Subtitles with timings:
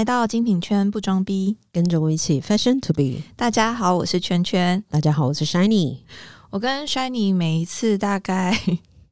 [0.00, 3.22] 来到精品圈不装逼，跟着我一起 fashion to be。
[3.36, 4.82] 大家好，我是圈圈。
[4.88, 5.98] 大家好，我是 Shiny。
[6.48, 8.58] 我跟 Shiny 每一次大概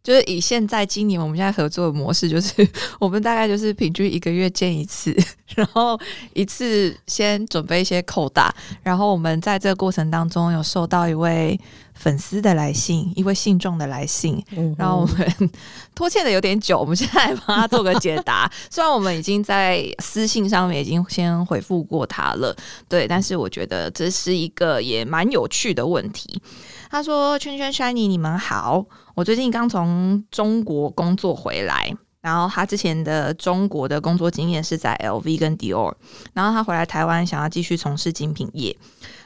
[0.09, 2.67] 就是以现在今年我们现在合作的模式，就是
[2.99, 5.15] 我们大概就是平均一个月见一次，
[5.55, 6.01] 然后
[6.33, 11.61] 一次先准备一些扣打，然后我们在这个过程当中有收到一位。
[11.99, 14.41] 粉丝的来信，一位信众的来信，
[14.77, 15.51] 然后我们
[15.97, 18.49] 拖欠的有点久，我们现在帮他做个解答。
[18.71, 22.57] 虽然我们已经在私信上面已经先回复过他了，
[22.89, 26.41] 对，但是我觉得这是一个也蛮有趣的问题。
[26.89, 28.87] 他说：“圈圈 shiny，你们好，
[29.19, 35.93] 我最近刚从中国工作回来。”然后他之前的中国的工作经验是在 LV 跟 Dior，
[36.35, 38.77] 然后他回来台湾想要继续从事精品业。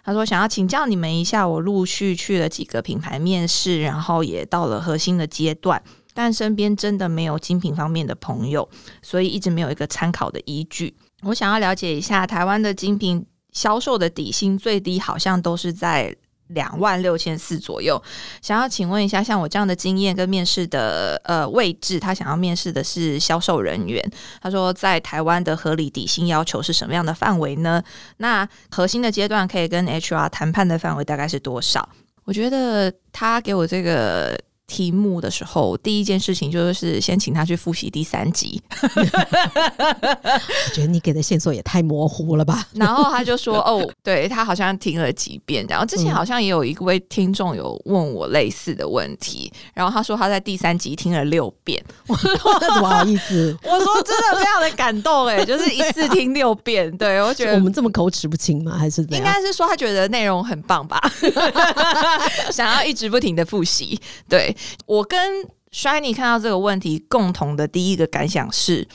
[0.03, 5.83] 他说想要请教你们一下，我陆续去了几个品牌面试，然后也到了核心的阶段，
[6.15, 8.67] 但身边真的没有精品方面的朋友，
[9.03, 10.95] 所以一直没有一个参考的依据。
[11.23, 16.17] 我想要了解一下台湾的精品销售的底薪最低好像都是在。
[16.55, 18.03] 两万六千四左右，
[18.41, 24.03] 想要请问一下，像我这样的经验跟面试的呃位置，他想要面试的是销售人员。
[24.41, 27.83] 他说，在台湾的合理底薪要求是什么样的范围呢？
[28.19, 31.89] 那核心的阶段可以跟 HR 谈判的范围大概是多少？
[32.25, 34.39] 我觉得他给我这个。
[34.67, 38.63] 题目的时候，第一件事情就是先请他去复习第三集。
[38.83, 42.67] 我觉得你给的线索也太模糊了吧？
[42.75, 45.67] 然后他就说：“哦，对他好像听了几遍。
[45.69, 49.53] 然后之前好像也有一位听众有问我类似的问题。
[49.75, 51.83] 然后他说他在第三集听了六遍。
[52.07, 52.35] 我说
[52.79, 56.91] 不好意思， 我说真的非常的感动哎，就是一次听六遍。
[56.97, 58.77] 对我觉得我们这么口齿不清吗？
[58.79, 60.99] 还是应该是说他觉得内容很棒吧？
[62.51, 64.01] 想要一直不停的复习。
[64.29, 64.52] 对。
[64.87, 65.19] 我跟
[65.71, 68.87] Shiny 看到这个问题，共同的第一个感想是，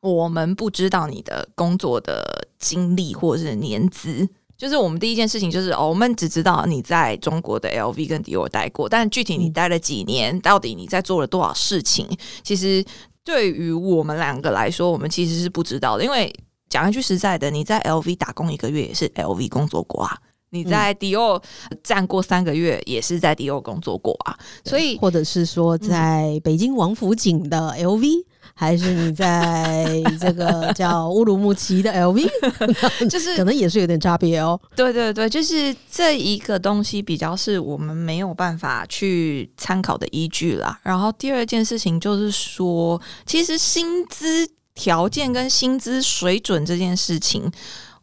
[0.00, 4.28] 我们不知道你的工作的经历或者是年资。
[4.56, 12.08] 就是我们第一件事情就是，哦，我们只知道你在中国的 LV 跟迪奥待过，但具体你待了几年，到底你在做了多少事情，
[12.42, 12.82] 其实
[13.22, 16.04] 对于我们两个来说，我们其实是不知道的。
[16.04, 16.34] 因为
[16.70, 20.16] 讲一句实在的，你在 LV 打工一个月也是 LV 工作过啊。
[20.56, 21.40] 你在迪奥
[21.82, 28.24] 站过三个月，也是在迪奥工作过啊，所以或者是说在北京王府井的 LV，
[28.54, 32.26] 还是你在 这个叫乌鲁木齐的 LV，
[33.10, 34.58] 就是可能也是有点差别哦。
[34.74, 40.80] 对对对，就是这一个东西比较是我们没有办法去参考的依据啦。
[40.82, 47.50] 然后第二件事情就是说，其实薪资条件跟薪资水准这件事情。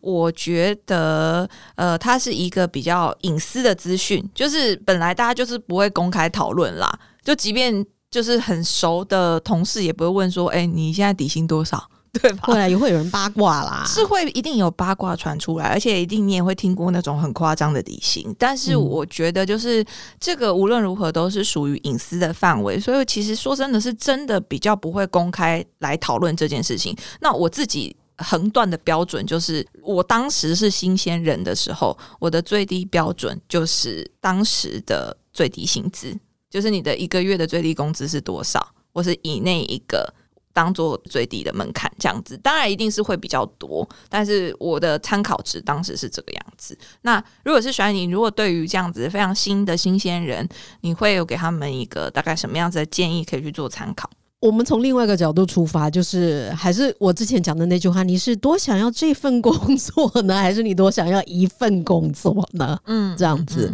[0.03, 7.00] 我觉得，呃，它是一个比较隐私的资讯，就是本来大家就是不会公开讨论啦。
[7.24, 11.81] 就即便就是很熟的同事，也不会问说：“哎，你现在底薪多少？”
[12.22, 12.40] 对吧？
[12.44, 18.35] 后来也会有人八卦啦，是会一定有八卦传出来，而且一定你也会听过那种很夸张的底薪。
[18.38, 19.84] 但是我觉得，就是
[20.20, 26.94] 这个无论如何都是属于隐私的范围，所以其实说真的是真的比较不会公开来讨论这件事情。
[27.22, 27.96] 那我自己。
[28.18, 36.18] 横断的标准就是，我当时是新鲜人的时候，我的最低标准就是当时的最低薪资，
[36.50, 40.13] 就是你的一个月的最低工资是多少，我是以那一个
[40.53, 42.38] 当做最低的门槛，这样子。
[42.38, 46.78] 当然一定是会比较多，但是我的参考值当时是这个样子。
[47.02, 50.47] 那如果是选你，如果对于这样子非常新的新鲜人，
[50.81, 54.07] 你会有给他们一个大概什么样子的建议可以去做参考？
[54.43, 62.77] 我们从另外一个角度出发，就是还是我之前讲的那句话：你是多想要这份工作呢， 还是你多想要一份工作呢？
[62.85, 63.71] 嗯，这样子，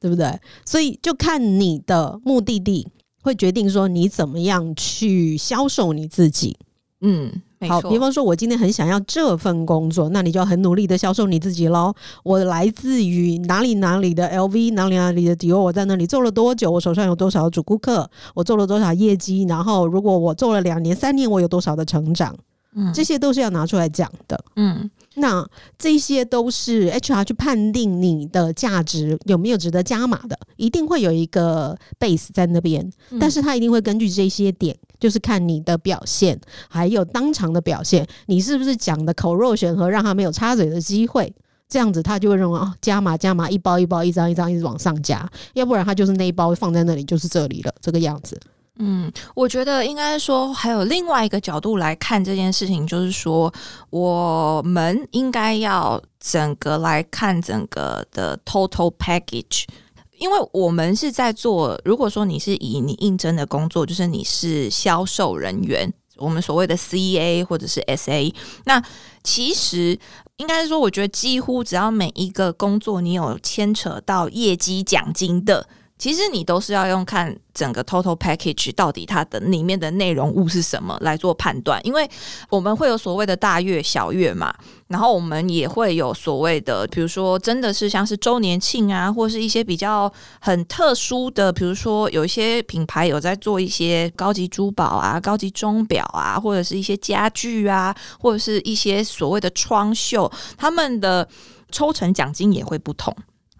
[0.00, 0.26] 对不对？
[0.64, 2.88] 所以就看你的目的地，
[3.20, 6.56] 会决定说你怎么样去销售你自己。
[7.02, 7.30] 嗯。
[7.68, 11.92] 好，比方说，我今天很想要这份工作，那你就要很努力的销售你自己喽。
[12.22, 16.70] 我来自于哪里哪里的 LV，哪里哪里的迪欧，我在那里做了多久？
[16.70, 18.08] 我手上有多少主顾客？
[18.34, 19.44] 我做了多少业绩？
[19.48, 22.34] 然后，如果我做了两年、三年，我有多少的成长？
[22.78, 24.38] 嗯，这些都是要拿出来讲的。
[24.56, 25.46] 嗯，那
[25.78, 32.90] 这些都是 HR 去判定你的价值有没有值得加码的，一定会有一个 base 在那边，
[33.20, 34.76] 但是他一定会根据这些点。
[34.98, 36.40] 就是看你的表现，
[36.70, 41.30] 还有当场的表现，你是不是讲的口若悬河，让他没有插嘴的机会？
[41.68, 48.40] 这样子他就会认为哦，加码加码，一包一包，一张一张，一直往上加，要不然他就是那一包放在那里，就是这里了，这个样子。
[48.78, 53.52] 嗯，我觉得应该说还有另外一个角度来看这件事情，就是说
[53.88, 59.64] 我们应该要整个来看整个的 total package。
[60.18, 68.34] 因为我们是在做，如果说你是以你应征的工作，就是你是销售人员，我们所谓的 CA 或者是 SA。
[68.64, 68.82] 那
[69.22, 69.98] 其实
[70.36, 75.66] 应该是说，我觉得几乎只要每一个工作你有牵扯到业绩奖金的。
[75.98, 82.08] 其实你都是要用看整个 total package 到底它的里面的内容物是什么来做判断，因为
[82.50, 84.54] 我们会有所谓的大月小月嘛，
[84.88, 101.26] 然后我们也会有所谓的，比如说真的是像是周年庆啊，或是一些比较很特殊的，比如说有一些品牌有在做一些高级珠宝啊、高级钟表啊，或者是一些家具啊，或者是一些所谓的窗秀，他们的
[101.72, 103.16] 抽成奖金也会不同。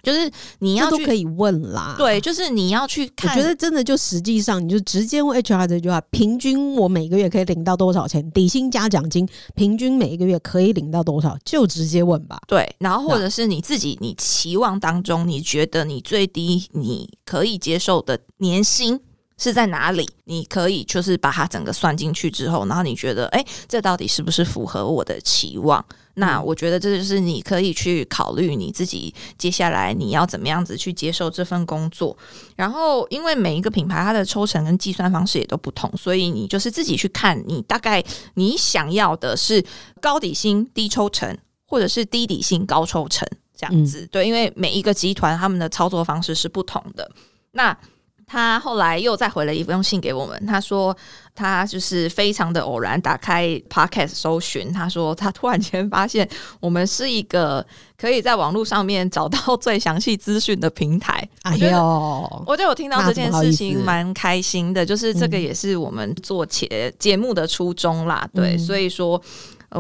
[0.07, 0.31] 就是
[0.61, 3.29] 你要都可以问啦，对，就是你要去看。
[3.29, 8.31] 我觉得真的就实际上，你就直接问 HR 这句话：平均我每个月可以领到多少钱？
[8.31, 11.37] 底薪加奖金，平均每一个月可以领到多少？
[11.45, 12.39] 就直接问吧。
[12.47, 19.01] 对，然后或者是你自己，你期望当中，你觉得你最低你可以接受的年薪
[19.37, 20.09] 是在哪里？
[20.27, 25.85] 你可以就是把它整个算进去之后，然后你觉得，哎，这到底是不是符合我的期望？
[26.19, 32.17] 那我觉得这就是你可以去考虑你自己接下来你要怎么样子去接受这份工作。
[32.57, 38.03] 然后，因为每一个品牌它的抽成跟计算方式也都不同，所以你就是自己去看你大概
[38.35, 39.63] 你想要的是
[40.01, 41.37] 高底薪低抽成，
[41.67, 44.09] 或者是低底薪高抽成这样子。
[44.11, 47.11] 对，因为每一个集团他们的操作方式是不同的。
[47.53, 47.77] 那
[48.27, 50.97] 他后来又再回了一封信给我们，他说
[51.33, 56.29] 他就是非常的偶然打开 Podcast 搜寻，他说他突然间发现
[56.59, 57.65] 我们是一个
[57.97, 61.27] 可以在网络上面找到最详细资讯的平台。
[61.43, 68.29] 哎呦，我觉得我听到这件事情蛮开心的，就是这个也是我们做节节目的初衷啦。
[68.35, 69.23] 对，所以说。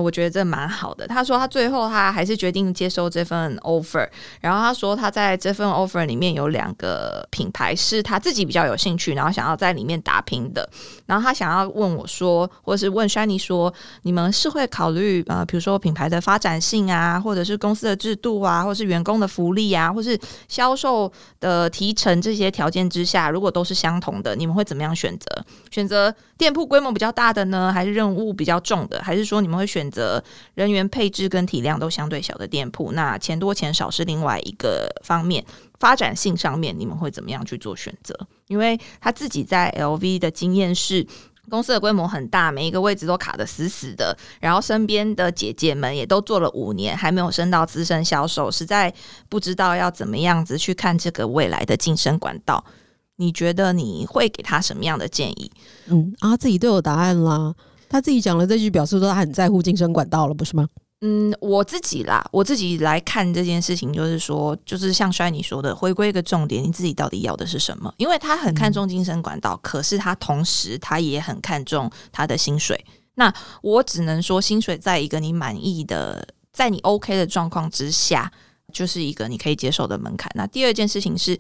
[0.03, 1.07] 我觉得这蛮好的。
[1.07, 4.09] 他说他最后他还是决定接受这份 offer。
[4.41, 10.69] 然后他说他在这份 offer 里面有两个品牌是他自己比较有兴趣，然后想要在里面打拼的。
[11.05, 13.73] 然后他想要问我说，或者是问 Shiny 说，
[14.03, 25.45] 你们是会考虑呃，比如说品牌的发展性啊，或者是公司的制度啊，或者是员工的福利啊，或是销售的提成这些条件之下，如果都是相同的，你们会怎么样选择？
[25.71, 29.01] 选择店铺规模比较大的呢，还是任务比较重的？
[29.03, 29.67] 还是说你们会？
[29.67, 30.23] 选选择
[30.55, 35.45] 人员配置跟体量都相对小的店铺，那钱多钱少是另外一个方面。
[35.79, 38.19] 发展性上面，你们会怎么样去做选择？
[38.49, 41.07] 因为他自己在 LV 的经验是，
[41.49, 48.93] 公司的规模很大，每一个位置都卡的死死的，然后身边的姐姐们也都做了五年，还没有升到资深销售，实在
[49.29, 52.65] 不知道要怎么样子去看这个未来的晋升管道。
[53.19, 55.53] 你觉得你会给他什么样的建议？
[55.87, 57.55] 嗯，啊，自己都有答案啦。
[57.89, 60.67] 他自己讲了这句，表示说他很在乎晋升管道了，不是吗？
[61.03, 67.93] 嗯，我自己啦，我自己来看这件事情，就是说，就是像衰你说的，回归一个重点，你自己到底要的是什么？
[67.99, 72.83] 因为他很看重晋升管道，可是他同时他也很看重他的薪水。
[73.17, 78.33] 那我只能说，薪水在一个你满意的，在你 OK 的状况之下，
[78.73, 80.33] 就是一个你可以接受的门槛。
[80.35, 81.39] 那第二件事情是，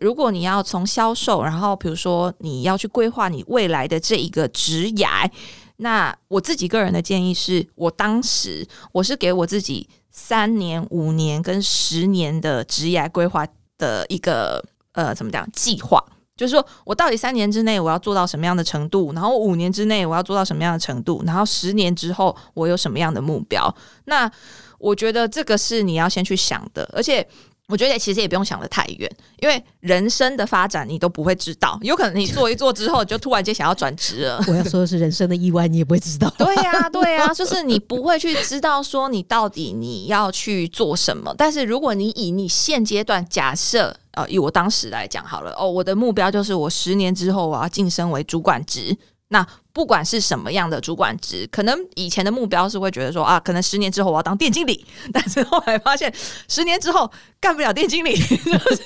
[0.00, 5.30] 如果你要从销售，然后比如说你要去规划你未来的这一个职涯。
[5.76, 16.02] 那我自己个人的建议是，我当时我是给我自己三年、五年跟十年的职业规划的一个呃，怎么讲计划？
[16.36, 23.74] 就是说我到底三年之内我要做到什么样的程度，然后五年之内我要做到什么样的程度，然后十年之后我有什么样的目标？
[24.04, 24.30] 那
[24.78, 27.26] 我觉得这个是你要先去想的，而且。
[27.68, 34.44] 我觉得其实也不用想的太远，因为人生的发展你都不会知道，有可能你做一做之后，就突然间想要转职了。
[34.46, 36.28] 我要说的是，人生的意外你也不会知道。
[36.36, 41.34] 对呀，对呀，就是你不会去知道说你到底你要去做什么。
[41.38, 48.94] 但是如果你以你现阶段假设，呃，以我当时来讲好了，哦，我的目标就是我十年之后我要晋升为主管职。
[49.28, 56.12] 那不管是什么样的主管职，可能以前的目标是会觉得说啊，可能十年之后我要当店经理， 但是后来发现
[56.46, 58.82] 十年之后干不了店经理， 就是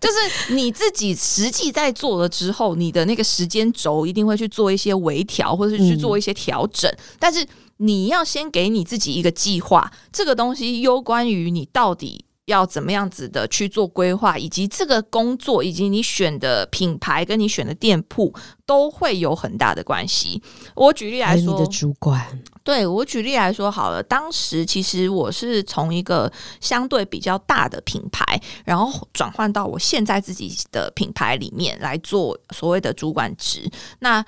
[0.00, 6.92] 就是你自己实际在做了之后，你的那个时间轴一定会去做一些微调，或者是去做一些调整。
[7.18, 7.44] 但是
[7.78, 12.24] 你要先给你自己一个计划，这个东西攸关于你到底。
[12.46, 18.34] 要怎么样子的去做规划，以及这个工作，以及你选的品牌跟你选的店铺
[18.66, 20.42] 都会有很大的关系。
[20.74, 24.02] 我举例来说，你的主管，对我举例来说好了。
[24.02, 33.70] 当时其实我是从一个相对比较大的品牌，然后转换到我现在自己的品牌里面来做所谓的主管职。
[34.00, 34.24] 那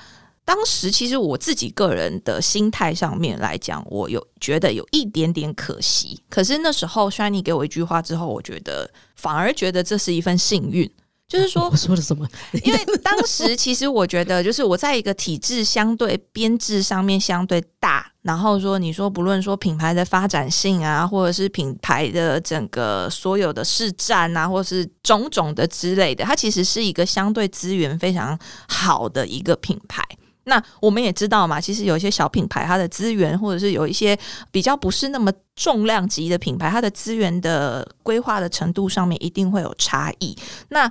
[0.46, 6.22] 当时其实我自己个人的心态上面来讲，我有觉得有一点点可惜。
[6.30, 10.88] 可是那时候 Shiny 给我一句话之后，我觉得反而觉得这是一份幸运。
[11.26, 12.24] 就是说我说的什么？
[12.62, 28.38] 因为当时其实我觉得，就是我在一个体制相对编制上面相对大，然后说你说不论说品牌的发展性啊，或者是品牌的整个所有的市占啊，或是种种的之类的，它其实是一个相对资源非常
[28.68, 30.00] 好的一个品牌。
[30.48, 34.16] 那我们也知道嘛，其实有一些小品牌，它的资源或者是有一些
[34.50, 40.36] 比较不是那么重量级的品牌，它的资源的规划的程度上面一定会有差异。
[40.68, 40.90] 那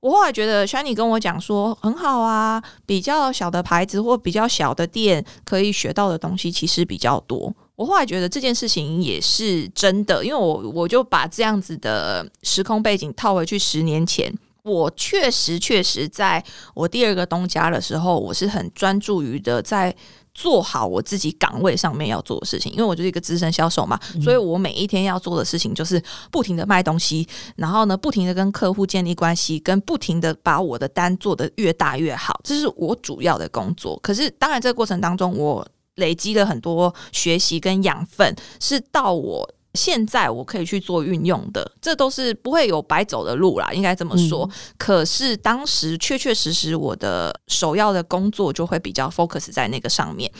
[0.00, 7.54] 我后来觉得 s h a n 跟我讲说很好啊，比较小的牌子或比较小的店，可以学到的东西其实比较多。
[7.76, 14.30] 我后来觉得这件事情也是真的，因为我我就把这样子的时空背景套回去十年前。
[14.62, 16.42] 我确实确实在
[16.74, 19.94] 我第二个东家的时候，我是很专注于的在
[20.34, 26.00] 做好我自己岗位上面要做的事情，因为我就是一个资深销售嘛，所以我每一天要做的事情就是
[26.30, 27.26] 不停的卖东西，
[27.56, 33.98] 然后呢，不停的跟客户建立关系，跟不停的把我的单做的越大越好，这是我主要的工作。
[34.00, 35.66] 可是当然，这个过程当中，我
[35.96, 39.48] 累积了很多学习跟养分，是到我。
[39.74, 44.48] 现在我可以去做运用的，这都是不会有白走的路啦，应该这么说。
[44.76, 50.30] 可是当时确确实实，我的首要的工作就会比较 focus 在那个上面。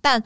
[0.00, 0.22] 但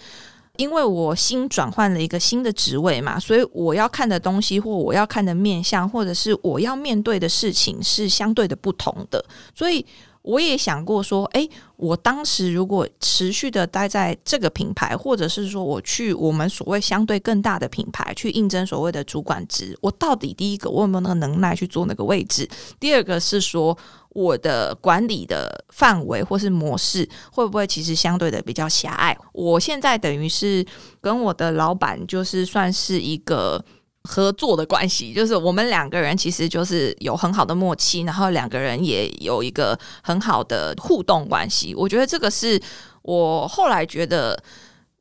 [0.57, 9.85] 因为我新转换了一个新的职位嘛，所以我要看的东西或我要看的面相，或者是我要面对的事情是相对的不同的，所以。
[10.25, 22.49] 我也想过说，哎，我当时如果持续的待在这个品牌，或者是说我去我们所谓相对更大的品牌去应征所谓的主管职，我到底第一个我有没有那个能耐去做那个位置？
[22.81, 23.77] 第二个是说
[24.09, 29.15] 我的管理的范围或是模式会不会其实相对的比较狭隘？
[29.35, 30.65] 我现在等于是
[31.03, 33.63] 跟我的老板就是算是一个。
[34.09, 41.75] 合作的关系，就是我们两个人其实就是有很好的默契，然后两个人也有一个很好的互动关系。
[41.75, 42.61] 我觉得这个是
[43.03, 44.39] 我后来觉得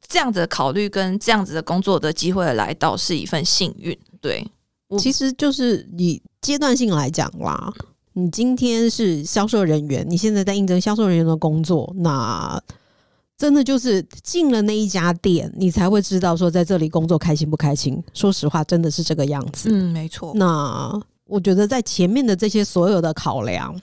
[0.07, 3.97] 这样子考虑跟这样子的工作的机会来到是一份幸运。
[4.21, 4.45] 对，
[4.97, 7.73] 其实就是你阶段性来讲啦，
[8.13, 12.61] 你今天是销售人员，你现在在应征销售人员的工作，那。
[13.43, 18.01] 真的就是进了那一家店，你才会知道说在这里工作开心不开心。
[18.13, 19.67] 说实话，真的是这个样子。
[19.69, 20.31] 嗯，没错。
[20.33, 23.77] 那我觉得在前面的这些所有的考量，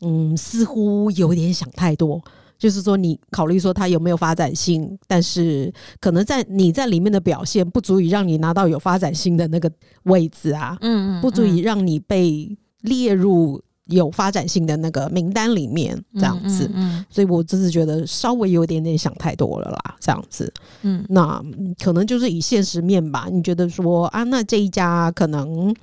[0.00, 2.18] 嗯，似乎有点想太多。
[2.58, 5.70] 就是说，你考虑说它有没有发展性，但是
[6.00, 9.70] 可能在你在里面的表现不足以让你拿到有发展性的那个
[10.04, 10.78] 位置啊。
[10.80, 13.60] 嗯嗯，不足以让你被列入。
[13.86, 16.70] 有发展性的那个名单里面，这样子，
[17.10, 21.42] 所以我只是觉得稍微有点点想太多了啦，这样子，嗯，那
[21.82, 23.28] 可能就是以现实面吧。
[23.30, 25.74] 你觉得说啊，那这一家可能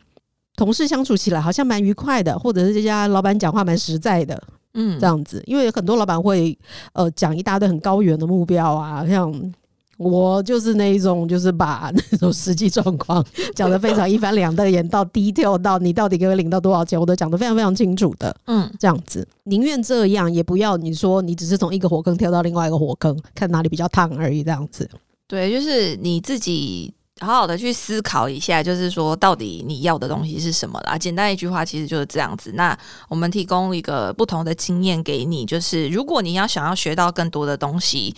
[0.55, 4.41] 同事相处起来好像蛮愉快的，或者是这家老板讲话蛮实在的，
[4.73, 6.57] 嗯，这样子，因为很多老板会
[6.93, 9.53] 呃讲一大堆很高远的目标啊，像。
[10.01, 13.23] 我就是那一种，就是把 那种实际状况
[13.55, 18.35] 讲的非常一翻两瞪眼，到低调到你到底给我领到多少钱，我都讲得非常非常清楚的。
[18.47, 24.43] 嗯，这样子宁愿这样，也不要你说你只是从一个火坑跳到另外一个火坑，看哪里比较烫而已。
[24.43, 24.89] 这样子，
[25.27, 30.97] 对，就是你自己好好的去思考一下，就是说到底你要的东西是什么啦。
[30.97, 32.51] 简单一句话，其实就是这样子。
[32.55, 32.75] 那
[33.07, 38.15] 我们提供一个不同的经验给你，就是如果你要想要学到更多的东西。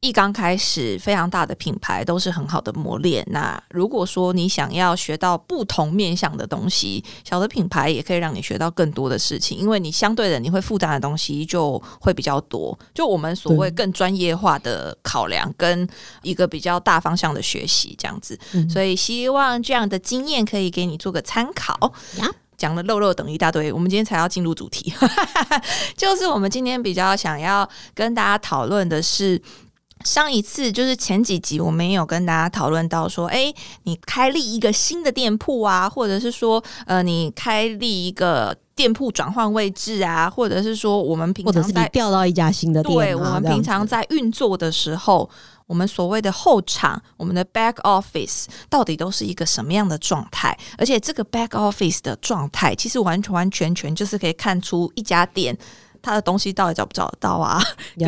[0.00, 3.26] 一刚开始，非常大的品牌都是很好的磨练。
[3.30, 12.78] 那如果说你想要学到不同面向的东西，小的品牌也可以让你学到更多的事情，因为你相对的你会负担的东西就会比较多。
[12.94, 15.88] 就我们所谓更专业化的考量，跟
[16.22, 18.38] 一个比较大方向的学习这样子。
[18.70, 21.92] 所以希望这样的经验可以给你做个参考。
[22.56, 24.94] 讲了漏漏等一大堆，我们今天才要进入主题，
[25.96, 29.40] 就是我们今天比较想要跟大家讨论的是。
[30.04, 33.52] 上一次就是前几集，我们也有跟大家讨论到说，哎，
[33.84, 45.28] 你开立一个新的店铺啊，或者是说，呃，你开立一个店铺转换位置啊，或者是说，我们平常在调到一家新的店，对我们平常在运作的时候，
[45.66, 50.56] 我们所谓的后场，我们的 back office 到底都是一个什么样的状态？
[50.78, 55.56] 而且这个 back office 的状态，其实完完全全就是可以看出一家店。
[56.06, 57.60] 他的东西到底找不找得到啊？
[57.98, 58.06] 跟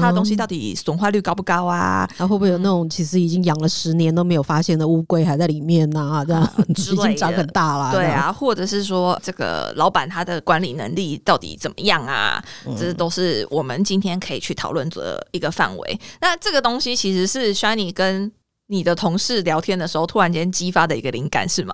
[0.00, 2.08] 他的东西到底损坏率高不高啊？
[2.18, 6.24] 然后会不会有那种其实已经养了十年都没有发现的乌龟还在里面呢？
[6.26, 7.92] 这样 已经长很大了。
[7.92, 12.42] 对啊，或者是说这个老板他的管理能力到底怎么样啊？
[12.76, 16.00] 这都是我们今天可以去讨论的一个范围。
[16.20, 18.32] 那这个东西其实是 Shiny 跟
[18.66, 21.72] 你的同事聊天的时候突然间激发的一个灵感是吗？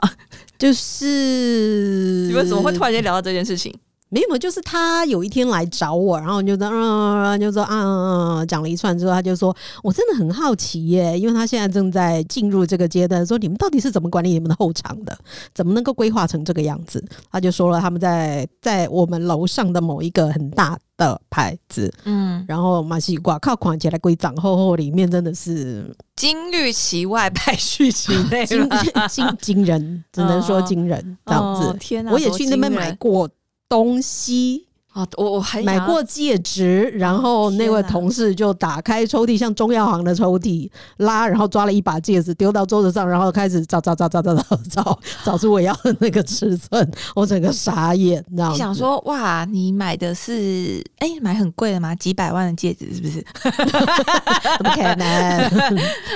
[0.59, 3.75] 就是你们怎么会突然间聊到这件事情？
[4.13, 15.19] 没有，就是他有一天来找我，然后就说，嗯，就说，啊，讲了一串之后，他就说，我真的很好奇耶，因为他现在正在进入这个阶段，说你们到底是怎么管理你们的后场的，
[15.55, 17.03] 怎么能够规划成这个样子？
[17.31, 28.69] 他就说了，他们在在我们楼上的某一个很大的牌子，嗯，然后马西瓜靠款起来规长厚厚，里面真的是金玉其外，败絮其内，惊
[29.09, 31.75] 惊惊人，只能说惊人这样子。
[31.81, 33.27] 天哪，我也去那边买过。
[33.73, 46.87] 东西啊，我我还买过戒指，然后那位同事就打开抽屉，像中药行的抽屉拉， 然后抓了一把戒指丢到桌子上，然后开始找找找找找找找 找出我要的那个尺寸，
[47.17, 48.55] 我整个傻眼，你知道吗？
[48.59, 51.95] 想说哇，你买的是哎买很贵的吗？
[51.95, 53.25] 几百万的戒指是不是？
[54.59, 55.51] 怎么可能？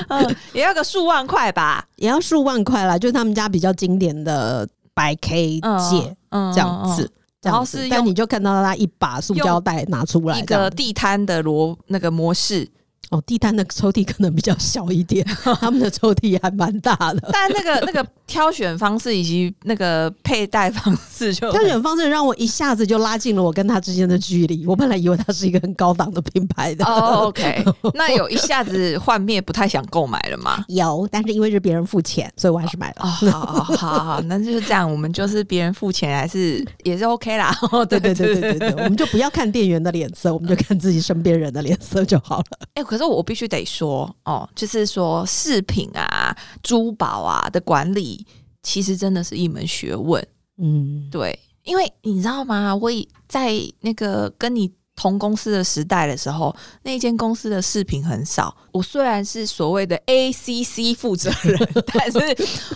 [0.08, 1.82] 嗯，也要个数万块吧？
[1.96, 7.10] 也要数万块啦，就是他们家比较经典的白 K 戒，嗯这样子。
[7.42, 12.68] 然后是，但你就看到他一把塑胶袋拿出来，一个地摊的罗那个模式。
[13.10, 15.24] 哦，地摊的抽屉可能比较小一点，
[15.60, 17.30] 他们的抽屉还蛮大的。
[17.32, 24.66] 但那个那个 挑选方式以及那个佩戴方式，就挑选方式让我一下子就拉近了我跟他之间的距离。
[24.66, 26.84] 我本来以为它是一个很高档的品牌的。
[26.86, 30.64] 哦，OK，那有一下子幻灭，不太想购买了吗？
[30.68, 33.06] 有，但是因为是别人付钱，所以我还是买了。
[33.06, 34.90] 好好好好，那就是这样。
[34.90, 37.56] 我们就是别人付钱，还是也是 OK 啦。
[37.88, 42.44] 对对对对对对，我们就不要看店员的脸色，我们就看自己身边人的脸色就好了。
[42.74, 48.26] 哎，可是我必须得说哦，就是说饰品啊、珠宝啊的管理，
[48.62, 50.26] 其实真的是一门学问。
[50.56, 52.74] 嗯，对，因为你知道吗？
[52.74, 52.90] 我
[53.28, 58.56] 在那个跟你同公司的时代的时候，那间公司的饰品很少。
[58.72, 62.18] 我虽然是所谓的 ACC 负责人，但是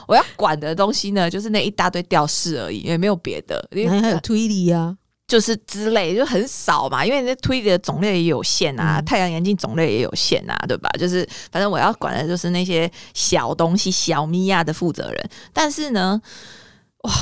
[0.06, 3.66] 我要管的东西呢，就是那一大堆吊饰而已，也没有别的。
[3.72, 4.94] 因为还有推理啊。
[5.30, 10.90] 就是之类，就很少嘛，因为那推理的种类也有限啊，太阳眼镜种类也有限啊，对吧？
[10.98, 15.30] 就是反正我要管的就是那些小东西，小米娅的负责人。
[15.52, 16.20] 但是呢，
[17.04, 17.12] 哇，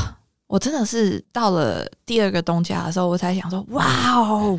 [0.47, 3.85] 我真的是到了第二个东家的时候，我才想说，哇
[4.17, 4.59] 哦，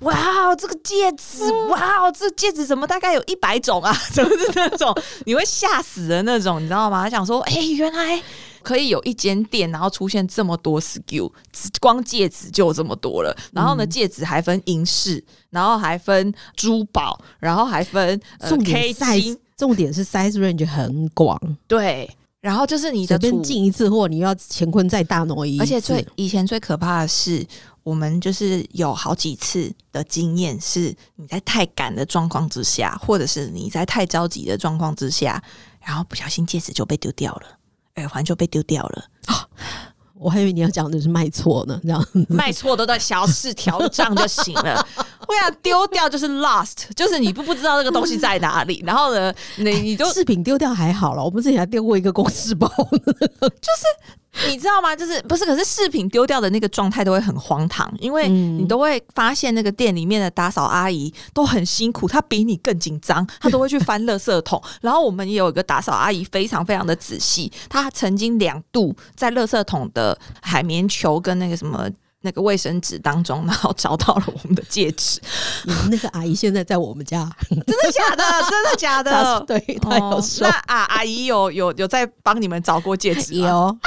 [0.00, 3.96] 哇哦，这个戒指，哇哦，这戒指怎么大概有一百种啊？
[4.12, 6.62] 怎么是那种你会吓死的那种？
[6.62, 7.08] 你知道吗？
[7.08, 8.22] 想说，哎，原来。
[8.62, 11.30] 可以有一间店，然后出现这么多 SKU，
[11.80, 13.36] 光戒指就这么多了。
[13.52, 21.40] 然后呢，戒指还分银饰，然后还分珠宝，然后还分重点 size，重点是 size range 很广。
[21.66, 22.08] 对，
[22.40, 25.58] 然后就是你的边进一次货，你要乾坤再大挪移。
[25.58, 27.44] 而且最以前最可怕的是，
[27.82, 35.42] 我们就是有好几次的经验，是你在太赶的状况之下，或者是你在太着急的状况之下，
[35.80, 37.57] 然后不小心戒指就被丢掉了。
[37.98, 39.04] 耳环就被丢掉了
[40.20, 44.84] 我还以为你要讲的是卖错呢，这样卖错都在小事调账就行了。
[45.28, 48.82] 我想丢掉就是 lost，就是你不不知道那个东西在哪里。
[48.86, 52.66] 然后呢，你你就饰品丢掉还好了，我们之前还丢过一个公式包，
[52.98, 53.84] 就是。
[54.46, 54.94] 你知道吗？
[54.94, 55.44] 就是不是？
[55.44, 64.62] 可是饰品丢掉的那个状态都会很荒唐，因为你都会发现那个店里面的打扫阿姨都很辛苦，她比你更紧张，她都会去翻垃圾桶。
[64.80, 71.88] 然后我们也有一个打扫阿姨，非常非常的仔细，她曾经两度在垃圾桶的海绵球跟那个什么。
[72.20, 75.20] 那个卫生纸当中，然后找到了我们的戒指。
[75.90, 78.24] 那个阿姨现在在我们家，真的假的？
[78.50, 79.40] 真的假的？
[79.46, 80.46] 对，她有说。
[80.48, 83.46] 那阿阿姨有有有在帮你们找过戒指有。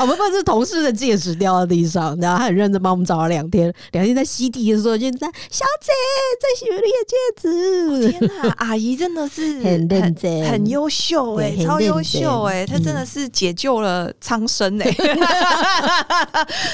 [0.00, 5.92] 我们不是同事的戒指掉在地上，然后他很认真帮我们找了两天，两天在吸地的时候就在小姐
[6.40, 8.12] 在洗你的戒指。
[8.12, 14.88] 天哪，阿姨真的是很认真、很优秀哎，超优秀哎，她真的是解救了苍生哎。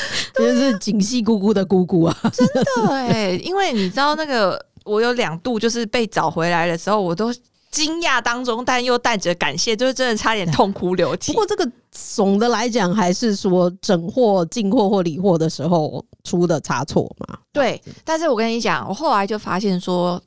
[0.34, 2.16] 真是锦溪姑姑的姑姑啊！
[2.32, 7.32] 真的哎，因为你知道那个，我有两度就是被找回来的时候，我都
[7.70, 11.32] 惊讶当中，但又带着感谢，就是真的差点痛哭流涕。
[11.32, 17.38] 不过这个总的来讲，还是说整货、进货或理货的时候出的差错嘛？
[17.52, 17.80] 对。
[18.04, 20.22] 但是我跟你讲，我后来就发现说，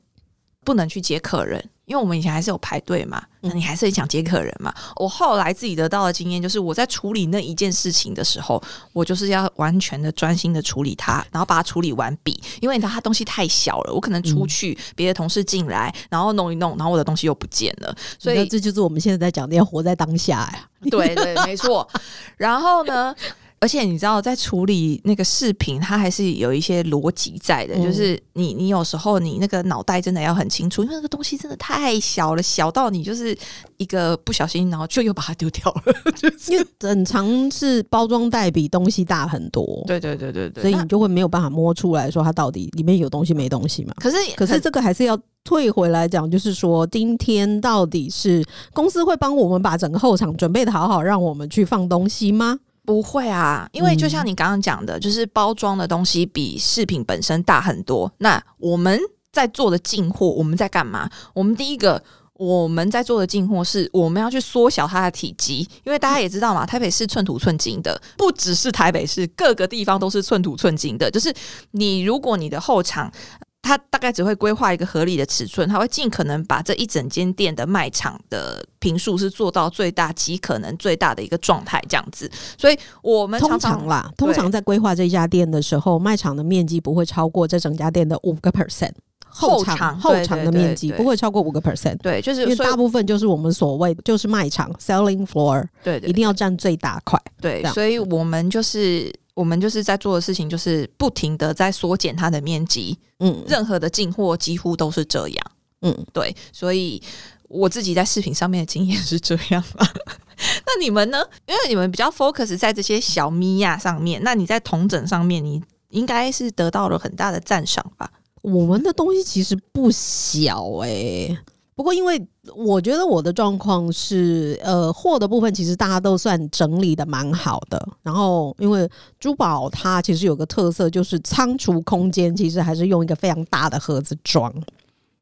[0.64, 1.64] 不能去接客人。
[1.88, 4.72] 因为我们以前还是有排队嘛，那你还是很想接客人嘛。
[4.96, 12.38] 我后来自己得到的经验就是，我在处理那一件事情的时候，我就是要完全的专心的处理它，然后把它处理完毕。
[12.60, 17.96] 因为你知道，它东西太小了，我可能出去，别的同事进来，然后弄一弄，然后我的东西又不见了。
[18.18, 20.68] 所以这就是我们现在在讲的，要活在当下呀。
[20.90, 21.88] 对对，没错。
[22.36, 23.14] 然后呢？
[23.60, 27.74] 而且你知道，在处理那个视频，它还是有一些逻辑在的。
[27.76, 33.36] 就是你，你有时候你那个脑袋真的要很清楚，因为那个东西真的太小了，小到你就是
[33.76, 35.82] 一个不小心，然后就又把它丢掉了。
[36.48, 43.92] 因为很长是包装袋比东西大很多，对对对对对，所以你就会没有办法摸出来说它到底里面有东西没东西嘛。
[43.96, 52.60] 可是可是这个还是要退回来讲，就是说今天到底是公司会帮我们把整个后场准备的好好，让我们去放东西吗？
[52.88, 58.10] 不会啊，因为就像你刚刚讲的，就是包装的东西比饰品本身大很多。
[58.16, 58.98] 那我们
[59.30, 61.06] 在做的进货，我们在干嘛？
[61.34, 71.10] 我们第一个我们在做的进货是，我们要去缩小它的体积，因为大家也知道嘛，台北是寸土寸金的，不只是台北市，各个地方都是寸土寸金的。
[71.10, 71.30] 就是
[71.72, 73.12] 你如果你的后场。
[73.60, 82.30] 它大概只会规划一个合理的尺寸，他会尽可能把这一整间店的卖场的平数是做到最大，极可能最大的一个状态，这样子。
[82.56, 88.92] 所以我们通常啦，通常在规划这家店的时候，卖场的面积不会超过这整家店的五个 percent。
[89.30, 91.98] 后场后场的面积不会超过五个 percent。
[91.98, 97.20] 对，就是因为大部分就是我们所谓就是卖场 selling floor，对，一定要占最大块。
[97.38, 99.12] 对，所以我们就是。
[99.38, 102.98] 我们就是在做的事情，就是不停的在缩减它的面积。
[103.20, 105.46] 嗯，任何的进货几乎都是这样。
[105.82, 107.00] 嗯，对，所以
[107.46, 109.88] 我自己在视频上面的经验是这样嘛。
[110.66, 111.24] 那你们呢？
[111.46, 118.10] 因为你们比较 focus 在这些小米呀上面，那你在同整上面，你应该是得到了很大的赞赏吧？
[118.42, 121.38] 我们的东西其实不小哎。
[121.78, 122.20] 不过，因为
[122.56, 127.80] 我觉得我的状况是，呃，货的部分其实大家都算整理的蛮好的。
[128.02, 134.52] 然后，因为珠宝它其实有个特色，就是仓储空间其实还是用一个非常大的盒子装，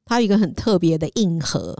[0.07, 1.77] 它有一个很特别的硬盒。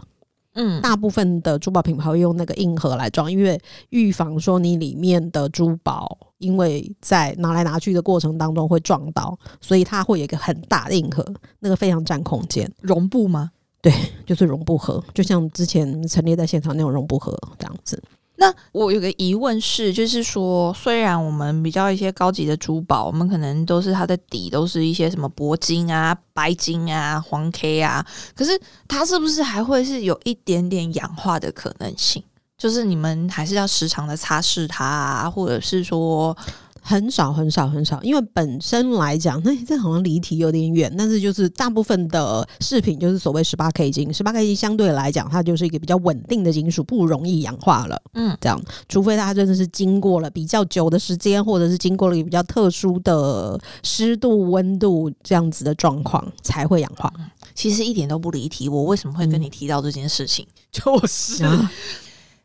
[0.53, 3.59] 嗯，大部分的珠宝品牌会用那个硬盒来装，因为
[3.89, 11.25] 预防说你里面的珠宝因为在拿来拿去的过程当中会撞到，所以它会有一个很大的硬盒，
[11.61, 13.49] 那个非常占空间，绒布吗？
[13.87, 13.93] 对，
[14.25, 18.01] 就是绒布盒，就像之前陈列在现场那种绒布盒这样子。
[18.35, 28.51] 那我有个疑问是，就是说，虽然我们比较一些高级的珠宝，我们可能都是它的底都是一些什么铂金啊、白金啊、黄 K 啊，可是
[28.87, 32.21] 它是不是还会是有一点点氧化的可能性？
[32.57, 36.35] 就是你们还是要时常的擦拭它，啊，或者是说。
[36.89, 40.93] 很少很少很少，因为本身来讲，那这好像离题有点远。
[40.97, 48.01] 但是就是大部分的饰品就是所谓十八 K 金，十八 K 金相对来讲，它就是一个比较稳定的金属，不容易氧化了。
[48.13, 57.11] 嗯，这样，除非它真的是经过了比较久的时间，或者是经过了比较特殊的湿度、温度这样子的状况，才会氧化。
[57.53, 58.69] 其实一点都不离题。
[58.69, 60.47] 我为什么会跟你提到这件事情？
[60.71, 61.43] 就是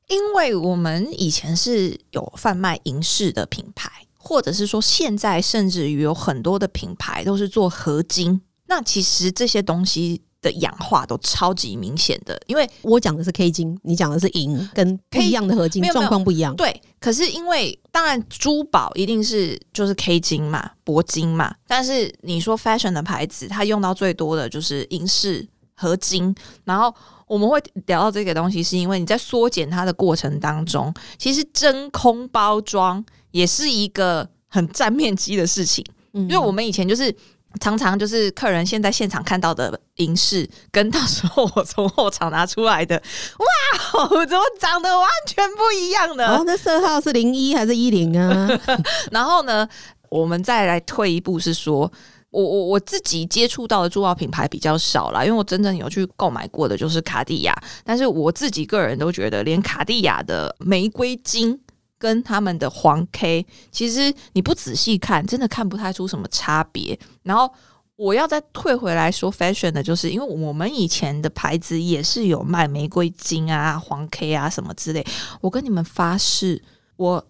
[0.08, 3.88] 因为我们以前是有贩卖银饰的品牌。
[4.24, 12.40] 或者是说，现在甚至于有很多的品牌都是做合金，那其实这些东西的氧化都超级明显的。
[12.46, 16.54] 因为我讲的是 K 金，你讲的是银，跟不一样的合金状况不一样。
[16.54, 26.32] 对，可是因为当然珠宝一定是就是 K 金嘛，铂金嘛，但是你说 fashion 的牌子，它用到最多的就是银饰合金。
[26.62, 26.94] 然后
[27.26, 33.04] 我们会聊到这个东西，是因为你在缩减它的过程当中，其实真空包装。
[33.32, 37.14] 也是一个很占面积的事情，因为我们以前就是
[37.60, 42.96] 常常就是客人现在现场看到的银饰，跟到时候我从后场拿出来的，
[43.38, 46.36] 哇，怎么长得完全不一样呢？
[46.36, 48.48] 哦，那色号是零一还是一零啊？
[49.10, 49.68] 然后呢，
[50.08, 51.90] 我们再来退一步，是说
[52.30, 61.58] 我我我自己接触到的珠宝品牌比较少啦，因为我真正有去购买过的就是卡地亚，但是我自己个人都觉得，连卡地亚的玫瑰金。
[62.02, 66.98] 跟他们的黄 K，其实你不仔细看，真的看不太出什么差别。
[67.22, 67.48] 然后
[67.94, 75.06] 我要再退回来说 fashion 的，就是因为我们以前的牌子也是有卖玫瑰金啊、黄 K 啊什么之类。
[75.40, 76.60] 我跟你们发誓，
[76.96, 77.24] 我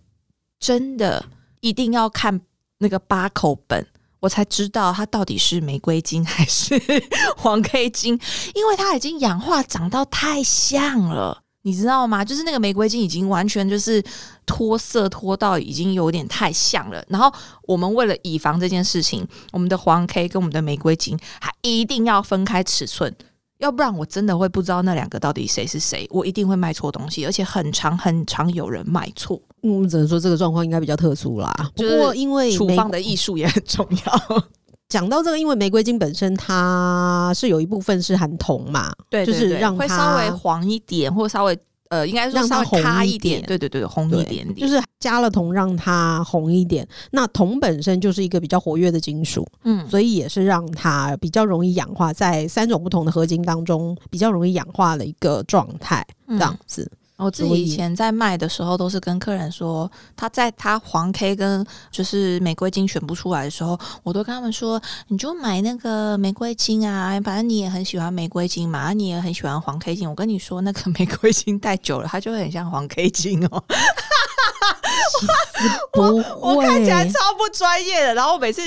[0.58, 1.22] 真的
[1.60, 2.40] 一定要看
[2.78, 3.86] 那个八口本，
[4.20, 6.80] 我才知道它到底是玫瑰金还是
[7.36, 8.18] 黄 K 金，
[8.54, 11.42] 因为它已经氧化长到太像了。
[11.62, 12.24] 你知道吗？
[12.24, 14.02] 就是那个玫瑰金已经完全就是
[14.44, 17.04] 脱色脱到已经有点太像了。
[17.08, 23.14] 然后我们为了以防这件事情，我们的黄 K 跟我们的玫瑰金还一定要分开尺寸，
[23.58, 29.40] 要不然我真的会不知道那两个到底谁是谁，我一定会卖错东西，而且很常很常有人卖错。
[29.60, 31.54] 我们只能说这个状况应该比较特殊啦。
[31.76, 34.44] 不过因为处方的艺术也很重要。
[34.92, 46.86] 讲到这个，因为玫瑰金本身它是有一部分是含铜嘛，对，就是让会稍微黄一点，或稍微呃，应该说让它稍微红一点，对对对，红一点点，就是加了铜让它红一点。
[47.10, 56.90] 那铜本身就是一个比较活跃的金属，嗯所以也是让它比较容易氧化，在三种不同的合金当中比较容易氧化的一个状态，这样子。
[57.22, 70.08] 我自己以以前在卖的时候，都是跟客人说，他在他黄 K 跟就是玫瑰金选不出来的时候，我都跟他们说，你就买那个玫瑰金啊，反正你也很喜欢玫瑰金嘛，你也很喜欢黄 K 金。
[70.08, 73.62] 我跟你说，那个 玫瑰金戴久了，它就会很像黄 K 金哦。
[75.92, 76.00] 不
[76.40, 78.66] 我看起来，超不专业的，然后我每次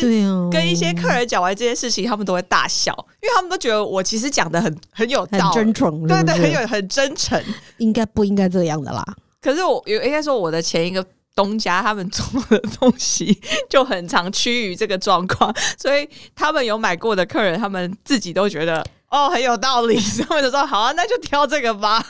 [0.51, 7.41] 跟一些客人讲完这些事情，他们都会大笑，因为他们都觉得我其实讲的很很有很道理，真诚，对对，很有很真诚。
[7.77, 9.03] 应该不应该这样的啦？
[9.41, 22.05] 可是我有应该说我的前一个东家他们做的东西就很常趋于这个状况，所以他们有买过的客人，他们自己都觉得哦很有道理， 所以我就说好啊，那就挑这个吧，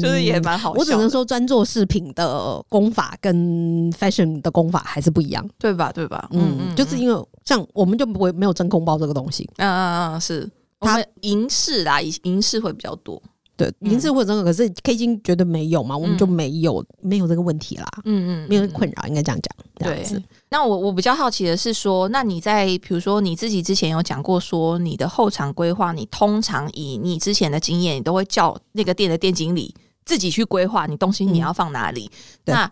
[0.00, 5.44] 就是也蛮好我只能说，专做饰品的功法跟 fashion 的功法还是不一样。
[5.58, 5.90] 对吧？
[5.92, 6.28] 对吧？
[6.32, 10.48] 嗯，就是因为像我们就不会没有真空包这个东西，嗯嗯嗯是。
[10.78, 13.20] 我它们银饰啦，银银饰会比较多。
[13.60, 19.66] 对，银字或者可是 K 金觉得没有嘛，我们就没有没有这个问题啦，嗯嗯，没有困扰，应该这样讲。
[19.76, 32.10] 这样子对，那我我比较好奇的是说，那你在比如说你自己之前有讲过说你的后场规划，你通常以你之前的经验，你都会叫那个店的店经理自己去规划你东西你要放哪里。
[32.44, 32.70] 对那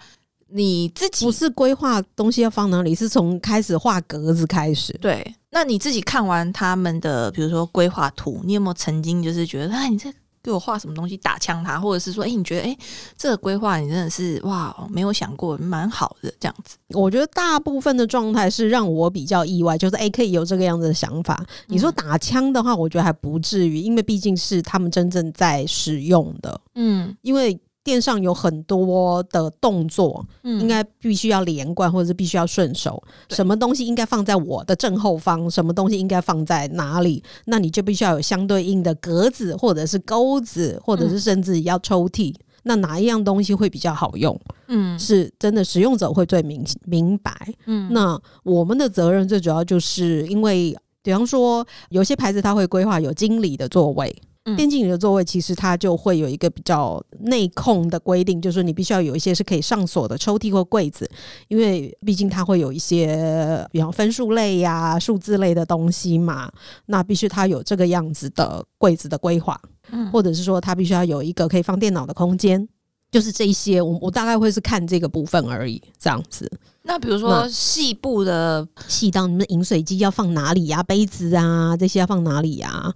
[0.50, 4.94] 你自己不是规划东西要放哪里，是从开始画格子开始。
[4.94, 10.10] 对，那你自己看完他们的比如说规划图，你有没有曾经就是觉得，哎，你这
[10.42, 12.76] 给我画什么东西打枪他，或者是说，哎，你觉得，哎，
[13.16, 16.76] 这个规划你真的是哇，没有想过，蛮好的这样子。
[16.90, 21.44] 我觉得大部分的状态是让我比较意外，就是哎、可以有这个样子的想法。
[21.66, 27.58] 你说打枪的话，我觉得还不至于，因为毕竟是他们真正在使用的，嗯因为。
[27.88, 33.02] 电上有很多的动作，嗯应该必须要连贯，或者是必须要顺手。
[33.30, 42.34] 什么东西应该放在我的正后方，什么东西应该放在哪里，那你就必须要有相对应的格子，或者是钩子，或者是甚至要抽屉。
[42.64, 44.38] 那哪一样东西会比较好用？
[44.66, 47.32] 嗯是真的使用者会最明明白。
[47.64, 54.14] 嗯那我们的责任最主要就是因为，比方说有些牌子它会规划有经理的座位。
[54.52, 54.56] 嗯。
[54.56, 61.08] 店经理的座位其实它就会有一个比较内控的规定，就是你必须要有一些是可以上锁的抽屉或柜子，
[61.48, 66.50] 因为毕竟它会有一些，比方分数类呀、数字类的东西嘛，
[66.86, 70.10] 那必须它有这个样子的柜子的规划，嗯。
[70.10, 72.68] 或者是说它必须要有一个可以放电脑的空间，
[73.10, 76.50] 就是这一些，我我大概会是看这个部分而已，这样子。
[76.82, 82.90] 那比如说细部的，细到你们的饮水机要放哪里呀、杯子啊这些要放哪里呀、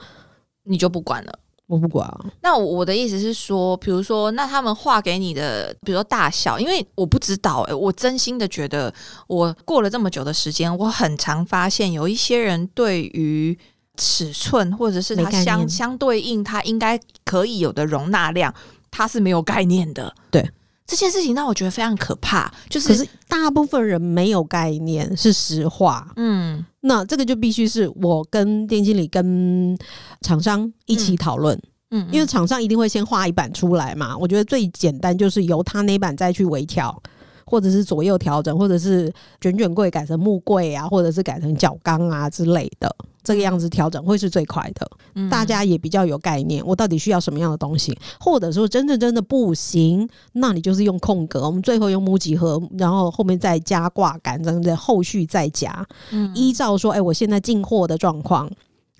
[0.64, 1.38] 你就不管了。
[1.68, 2.26] 我不管啊。
[2.42, 8.92] 那我我的意思是说，比如说，那他们画给你的，比如说大小，因为我不知道、欸，我真心的觉得，
[9.26, 13.56] 我过了这么久的时间，我很常发现有一些人对于
[13.96, 18.52] 尺寸或者是它相相对应它应该可以有的容纳量，
[18.90, 20.14] 它是没有概念的。
[20.30, 20.46] 对
[20.86, 26.12] 这件事情让我觉得非常可怕，就是可是大部分人没有概念，是实话。
[26.16, 29.78] 嗯那这个就必须是我跟店经理跟
[30.20, 31.58] 厂商一起讨论，
[31.92, 34.18] 嗯，因为厂商一定会先画一版出来嘛。
[34.18, 37.00] 我觉得最简单就是由他那版再去微调，
[37.44, 42.94] 或者是左右调整，或者是卷卷柜改成木柜啊，或者是改成角钢啊之类的。
[43.24, 45.30] 这个样子调整会是最快的，嗯。
[45.30, 56.32] 大家也比较有概念，我到底需要什么样的东西，或者说真的真的不行，那你就是用空格，我们最后用木几何，然后后面再加挂杆，等等，后续再加，嗯。
[56.34, 58.50] 依照说，哎、我现在进货的状况，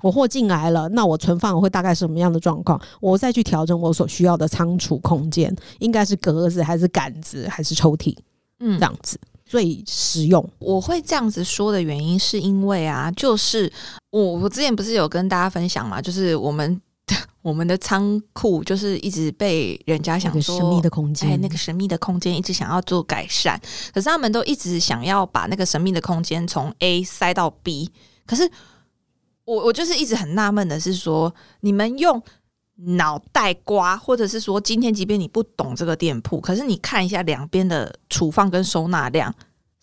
[0.02, 8.16] 我货进来了，那我存放会大概什么样的状况，我再去调整我所需要的仓储空间，应该是格子还是杆子还是抽屉
[8.62, 10.48] 嗯这样子最实用。
[10.58, 13.70] 我会这样子说的原因，是因为啊，就是
[14.10, 16.80] 我我之前不是有跟大家分享嘛，就是我们
[17.42, 23.60] 我们的仓库就是一直被人家想说个神秘的空间，哎，那个神秘的空间一直想要做改善，
[23.92, 27.90] 可是他们都一直想要把那个神秘的空间从 A 塞到 B，
[28.24, 28.48] 可是
[29.44, 32.22] 我我就是一直很纳闷的是说，你们用
[32.84, 39.34] 脑袋瓜，或者是说今天即便你不懂这个店铺，可是你看一下两边的储放跟收纳量。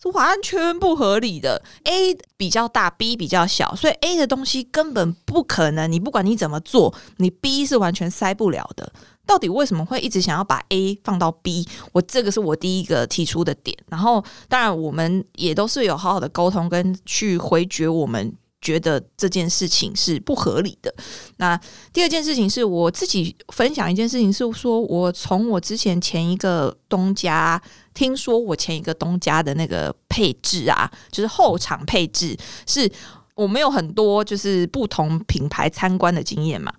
[0.02, 8.90] 是完全不合理的，A 比较大，B 比较小，所以 A 的东西根本不可能，你不管你怎么做，你 B 是完全塞不了的。
[9.26, 11.68] 到底为什么会一直想要把 A 放到 B？
[11.92, 13.76] 我这个是我第一个提出的点。
[13.90, 20.94] 然后，当然我们也都是有好好的沟通跟去回绝我们觉得这件事情是不合理的。
[21.36, 21.58] 那
[21.92, 27.60] 第二件事情是我自己分享一件事情，是说我从我之前前一个东家
[27.94, 32.90] 听说，我前一个东家的那个配置啊，就是后场配置，是
[33.34, 36.72] 我没有很多就是不同品牌参观的经验嘛。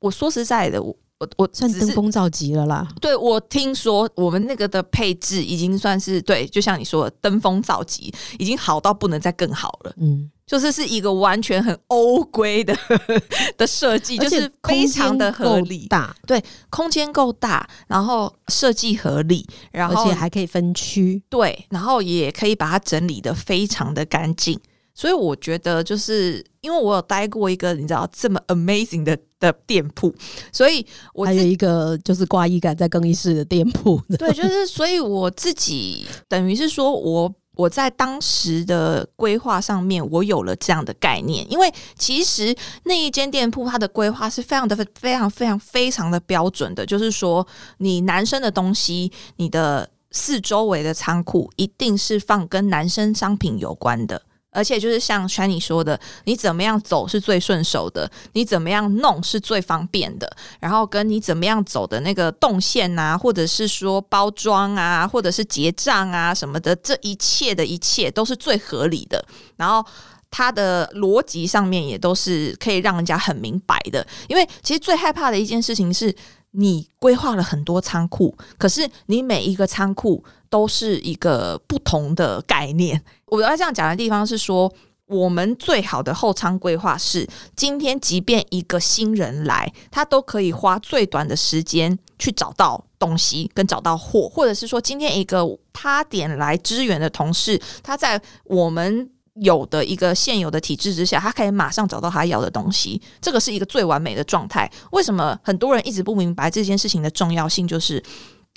[0.00, 0.96] 我说实在的，我。
[1.20, 2.88] 我我算登峰造极了啦。
[2.98, 9.92] 对，我听说我们那个的配置已经算是对，就像你说的登峰造极，已经好到不能再更好了。
[9.98, 12.76] 嗯，就是是一个完全很欧规的
[13.56, 24.58] 的设计，就是非常的合理大，对，空间够大，然后设计合理，然后而且还可以分区，对，然后也可以把它整理的非常的干净。
[24.92, 30.12] 所以我觉得，就是因为我有待过一个你知道这么 amazing 的的店铺，
[30.52, 30.84] 所以
[31.14, 34.02] 我还有一个就是挂衣杆在更衣室的店铺。
[34.18, 41.44] 对，就是所以我自己等于是说我我在当时的规划上面，我有了这样的概念。
[41.52, 47.46] 因为其实那一间店铺它的规划是非常的非常非常非常的标准的，就是说
[47.78, 54.22] 你男生的东西，你的四周围的仓库一定是放跟男生商品有关的。
[54.50, 69.24] 而且就是像 Shiny 说的，你怎么样走是最顺手的，你怎么样弄是最方便的，然后跟你怎么样走的那个动线啊，或者是说包装啊，或者是结账啊什么的，这一切的一切都是最合理的。
[69.56, 69.84] 然后
[70.30, 74.06] 它的逻辑上面也都是可以让人家很明白的。
[74.28, 76.14] 因为其实最害怕的一件事情是
[76.52, 80.24] 你规划了很多仓库，可是你每一个仓库。
[80.50, 83.00] 都是一个不同的概念。
[83.26, 84.68] 我要这样讲的地方是说，
[85.06, 103.00] 我们最好的后仓规划是，今天即便一个新人来，他都可以花最短的时间去找到东西跟找到货，或者是说，今天一个他点来支援的同事，他在我们有的一个现有的体制之下，他可以马上找到他要的东西。
[103.20, 104.70] 这个是一个最完美的状态。
[104.92, 107.66] 为什么很多人一直不明白这件事情的重要性？
[107.66, 108.02] 就是。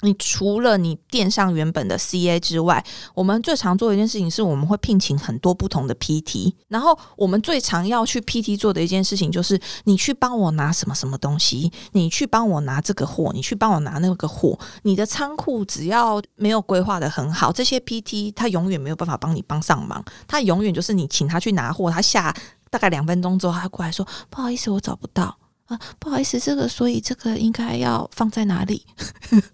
[0.02, 6.54] 你除了你店上原本的 CA 之外，我们最常做的一件事情是，我们会聘请很多不同的 PT。
[6.68, 14.60] 然后我们最常要去 PT 做的一件事情，就是你去帮我拿什么什么东西，你去帮我拿这个货，你去帮我拿那个货。
[14.82, 20.04] 你的仓库只要没有规划的很好，这些 PT 他永远没有办法帮你帮上忙。
[20.28, 22.36] 他永远就是你请他去拿货，他下
[22.70, 25.38] 大概两分钟之后，他过来说：“不好意思，我找不到。”
[26.00, 28.86] 不好意思，这个所以这个应该要放在哪里？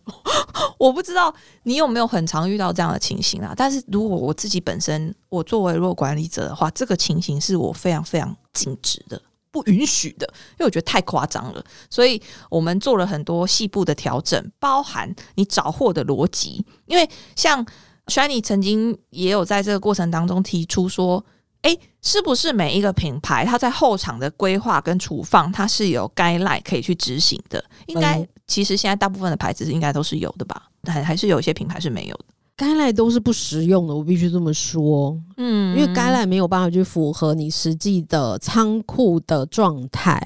[0.78, 3.54] 我不知道你有没有很常遇到这样的情形啊？
[3.56, 11.64] 但是如果我自己本身，我作为弱管理者的话，这个情形是我非常非常禁止的，不允许的，因为我觉得太夸张了。
[11.90, 16.66] 所以我们做了很多细部的调整，包含你找货的逻辑。
[16.86, 17.66] 因为像
[18.08, 21.24] Shiny 曾经也有在这个过程当中提出说。
[21.62, 27.64] 哎，是不是每一个品牌它在后场的规划跟储放，它是有该赖可以去执行的？
[27.88, 30.70] 应该其实现在大部分的牌子应该都是有的吧？
[30.88, 32.26] 还还是有一些品牌是没有的。
[32.56, 35.18] 该赖都是不实用的，我必须这么说。
[35.38, 40.22] 嗯，因为该赖没有办法去符合你实际的仓库的状态，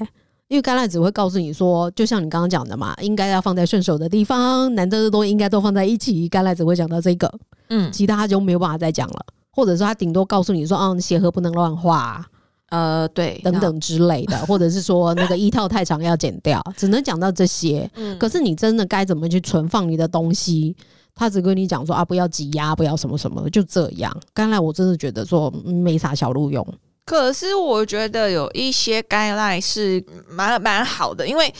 [0.48, 6.28] 因为该赖只会告诉你说，就像你刚刚讲的嘛，应该要放在顺手的地方，难得的东西应该都放在一起。
[6.28, 7.32] 该赖只会讲到这个，
[7.68, 9.26] 嗯，其他就没有办法再讲了。
[9.54, 12.26] 或者说他顶多告诉你说，嗯，鞋盒不能乱画，
[12.70, 17.88] 呃，对，等等之类的， 或者是说那个衣套太长要剪掉， 只能讲到这些。
[17.94, 20.74] 嗯，可是你真的该怎么去存放你的东西，
[21.14, 24.12] 他只跟你讲说啊，不要挤压，不要什么什么，就这样。
[24.32, 26.66] 刚才我真的觉得说没啥小路用，
[27.06, 31.54] 可是我觉得有一些该赖是蛮蛮好的，因为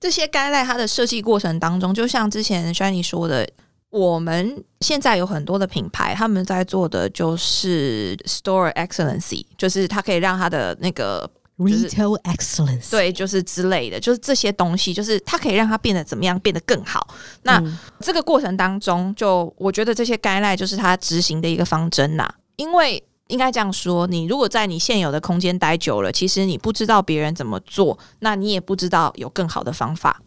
[0.00, 3.46] 这些该赖它的设计过程当中，就像之前 Shiny 说的。
[3.90, 17.08] 我们现在有很多的品牌，他们在做的就是 store excellency，就是它可以让它的那个 retail excellence，对，就是之类的，就是这些东西，就是它可以让它变得怎么样，变得更好。
[17.44, 17.62] 那
[18.00, 22.28] 这个过程当中，就我觉得这些该赖就是它执行的一个方针呐。
[22.56, 30.20] 因为应该这样说，你如果在你现有的空间待久了，其实你不知道别人怎么做，那你也不知道有更好的方法。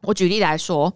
[0.00, 0.92] 我举例来说，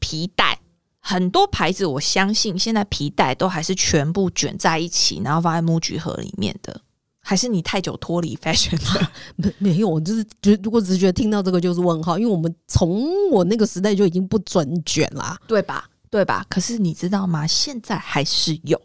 [0.00, 0.58] 皮带。
[1.04, 6.80] 很多牌子，我相信现在皮带都还是全部卷在一起，然后放在木具盒里面的。
[7.24, 9.12] 还是你太久脱离 fashion 了？
[9.36, 15.88] 没没有，我就是觉，如果只是觉得听到这个就是问号，因为我们从我那个时代就已经不准卷啦，对吧？
[16.10, 16.44] 对吧？
[16.48, 17.46] 可是你知道吗？
[17.46, 18.80] 现在还是有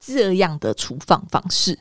[0.00, 1.78] 这样的厨房方式。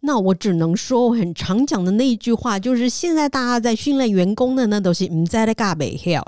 [0.00, 6.22] 那我只能说，我很常讲的那一句话，就是现在大家在训练员工的那都是唔在的尬北 hell。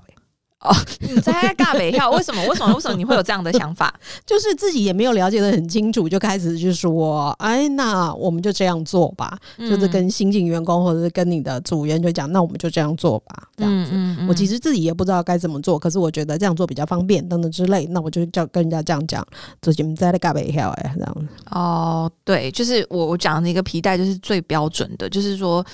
[0.61, 2.11] 哦，你在尬北跳？
[2.11, 2.45] 为什么？
[2.47, 2.75] 为什么？
[2.75, 3.95] 为什么你会有这样的想法？
[4.27, 13.93] 就是自己也没有了解的很清楚，就开始就说：“哎，那我们就这样做吧。”就是跟新进员工或者是跟你的组员就讲：“那我们就这样做吧。”这样子，
[14.29, 19.25] 我其实自己也不知道该怎么做，可是我觉得这样做比较方便等等之类，那我就叫跟人家这样讲
[19.63, 25.65] ：“最近在尬北跳哎，这样子。”哦，对，就是我我讲的一个皮带就是最标准的，就是说。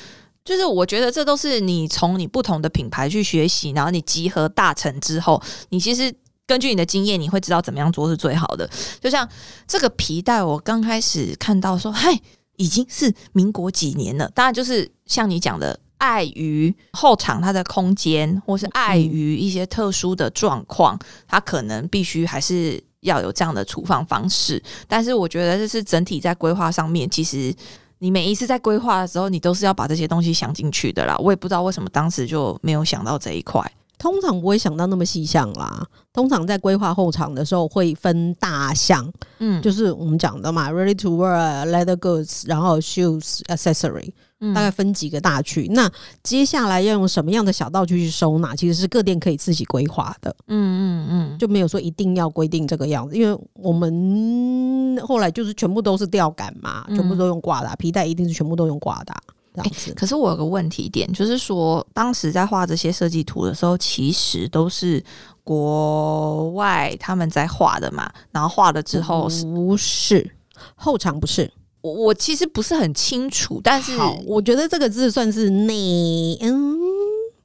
[0.44, 6.14] 就是我觉得这都是你从你不同的品牌去学习，然后你集合大成之后，你其实
[6.46, 8.68] 根据你的经验，你会知道怎么样做是最好的。
[9.00, 9.26] 就像
[9.66, 12.20] 这个皮带，我刚开始看到说，嗨，
[12.56, 14.30] 已经是民国几年了。
[14.34, 24.62] 当然，就是像你讲的，碍于后场它的空间，或是碍于一些特殊的状况，它可能必须还是要有这样的处方方式。
[24.86, 27.54] 但是，我觉得这是整体在规划上面，其实。
[27.98, 31.16] 你每一次在规划的时候，你都是要把这些东西想进去的啦。
[31.18, 33.60] 我也不知道为什么当时就没有想到这一块。
[33.96, 35.86] 通常不会想到那么细项啦。
[36.12, 44.10] 通常在规划后场的时候会分大项，嗯，就是我们讲的嘛，ready to wear leather goods，然后 shoes accessory。
[44.52, 45.88] 大概分几个大区，那
[46.22, 50.34] 接下来要用什么样的小道具去收纳，其实是各店可以自己规划的。
[50.48, 59.14] 嗯嗯嗯，就没有说一定要规定这个样子，因为我们后来就是全部都是吊杆嘛，全部都用挂的，皮带一定是全部都用挂的
[59.54, 59.94] 这样子。
[59.94, 65.02] 可是我有个问题点，就是说当时在画这些设计图的时候，其实都是
[65.42, 70.30] 国外他们在画的嘛，然后画了之后不是
[70.74, 71.50] 后场不是。
[71.84, 73.92] 我我其实不是很清楚，但是
[74.24, 76.78] 我觉得这个字算是内，嗯，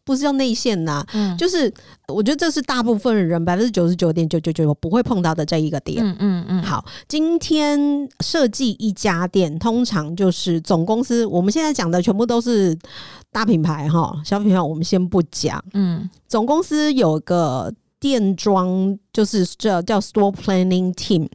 [0.06, 1.72] 不是叫内线呐，嗯，就是
[2.08, 6.64] 我觉得这是大部分人百分之九十九点九九九不会碰到的这一个点，嗯嗯嗯。
[6.64, 12.74] 好，今天设计一家店，通常就是总公司，我们现在讲的全部都是
[13.34, 21.28] 大品牌哈，小品牌我们先不讲，嗯，总公司有个店装，就是这叫 store planning team。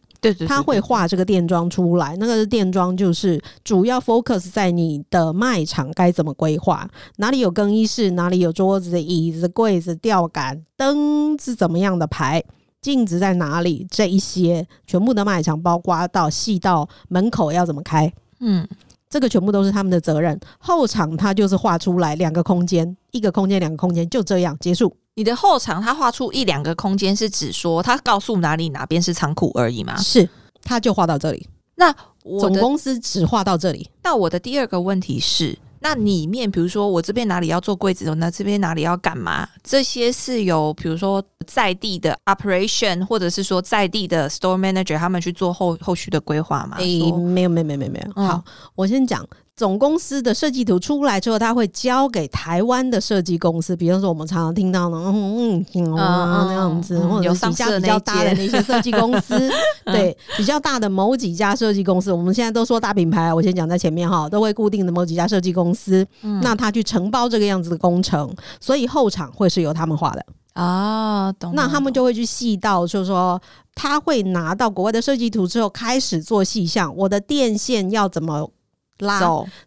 [0.47, 12.43] 他会画这个店装出来，那个店装就是主要 focus 在你的卖场该怎么规划，哪里有更衣室，哪里有桌子、椅子、柜子、吊杆、灯是怎么样的排，
[12.81, 18.67] 镜子在哪里，这一些全部的卖场，包括到细到门口要怎么开，嗯，
[19.11, 20.39] 这个全部都是他们的责任。
[20.59, 24.95] 后场他就是画出来两个空间，一个空间，两个空间，就这样结束。
[25.17, 29.97] 你的后场，他画出一两个空间，是指说他告诉哪里哪边是仓库而已吗？
[29.97, 30.29] 是，
[30.63, 31.49] 他就画到这里。
[31.77, 31.93] 那
[32.41, 33.89] 总公司只画到这里。
[34.03, 39.49] 那我的第二个问题是，那里面比如说我这边哪里要做柜子，那这边哪里要干嘛？
[39.63, 46.77] 这些是由比如说在地的 operation，或者是说在地的 store manager 他们去做后后续的规划吗？
[46.79, 48.23] 诶，没有，没有，没有，没有。
[48.23, 48.43] 好，
[48.75, 49.25] 我先讲。
[49.57, 59.49] 总公司的设计图出来之后，他会交给台湾的设计公司，比如说我们常常听到的，嗯嗯嗯那样子，或者几家比较大的那些设计公司，
[59.87, 66.05] 对，比较大的某几家设计公司，我们现在都说大品牌，我先讲在前面哈，都会固定的某几家设计公司，
[66.43, 71.53] 那他去承包这个样子的工程，所以后场会是由他们画的啊，懂？
[71.55, 73.41] 那他们就会去细到，就是说
[73.77, 78.51] 他会拿到国外的设计图之后，开始做细项，我的电线要怎么？
[78.99, 79.21] 拉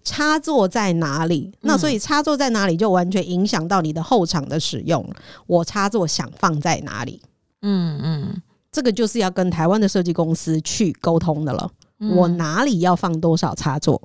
[0.03, 1.51] 插座在哪里？
[1.61, 5.05] 那所以插座在哪里就完全影响到你的后场的使用。
[5.45, 7.21] 我插座想放在哪里？
[7.61, 11.69] 嗯嗯，这个就是要跟台湾的设计公司去沟通的了。
[12.15, 14.01] 我哪里要放多少插座？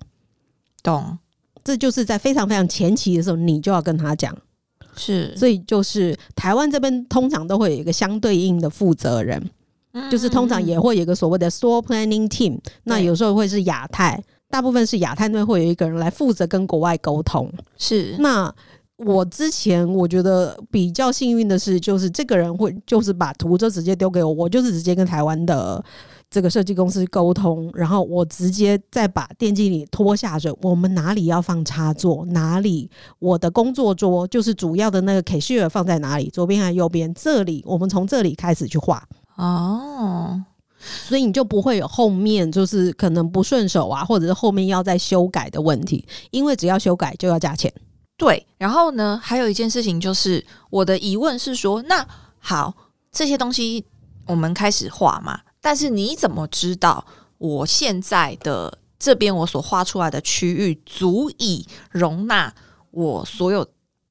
[0.83, 1.18] 懂？
[1.62, 4.37] 这就是在非常非常前期的时候，你就要跟他讲。
[4.97, 9.51] 是，所以就是台湾这边通常都会有一个相对应的负责人，
[10.11, 12.59] 就是通常也会有一个所谓的 store planning team。
[12.85, 14.23] 那有时候会是亚太。
[14.53, 17.50] 大部分是亚太内会有一个人来负责跟国外沟通。
[17.78, 18.55] 是，那
[18.98, 25.82] 我之前我觉得比较幸运的是，就是这个人会就是把图就直接丢给我，我就是直接跟台湾的
[26.30, 32.90] 这个设计公司沟通，然后我直接再把电竞里拖下水，我们哪里要放插座，哪里
[33.20, 37.12] 我的工作桌就是主要的那个 cashier 放在哪里，左边还是右边？
[37.14, 39.03] 这里我们从这里开始去画。
[39.36, 40.42] 哦。
[40.85, 47.72] 所以你就不会有后面就是可能不顺手啊，或者是后面要再修改的问题，因为只要修改就要加钱。
[48.16, 52.07] 对，然后呢，还有一件事情就是我的疑问是说，那
[52.39, 52.74] 好，
[53.11, 53.85] 这些东西
[54.26, 57.05] 我们开始画嘛，但是你怎么知道
[57.39, 62.53] 我现在的这边我所画出来的区域足以容纳
[62.91, 63.66] 我所有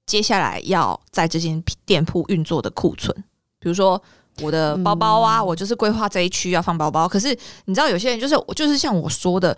[0.06, 3.16] 接下来要在这间店铺运作的库存？
[3.60, 4.02] 比如说。
[4.42, 7.08] 我的包包啊，我就是规划这一区要放包包。
[7.08, 9.56] 可是你知道，有些人就是就是像我说的，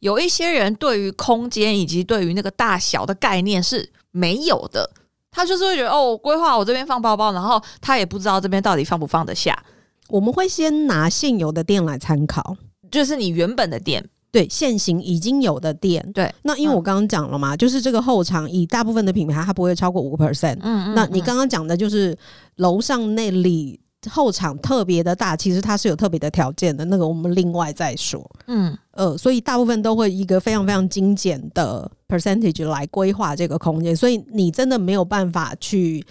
[0.00, 4.90] 有一些人对于空间以及对于那个大小的概念是没有的。
[5.30, 9.54] 他就是会觉得哦，规划我这边放包包，然后他也不知道这边到底放不放得下。
[10.08, 12.56] 我们会先拿现有的店来参考，
[12.90, 14.02] 就是你原本的店，
[14.32, 16.32] 对，现行已经有的店，对。
[16.42, 20.56] 那因为我刚刚讲了嘛，就是这个后场以大部分的品牌，它不会超过五个 percent。
[20.62, 20.94] 嗯嗯。
[20.94, 22.16] 那你刚刚讲的就是
[22.54, 23.78] 楼上那里
[24.10, 28.24] 后场特别的大，其实它是有特别的条件的，那个我们另外再说。
[28.46, 36.04] 嗯呃，所以大部分都会一个非常非常精简的 percentage 来规划这个空间，所以你真的没有办法去。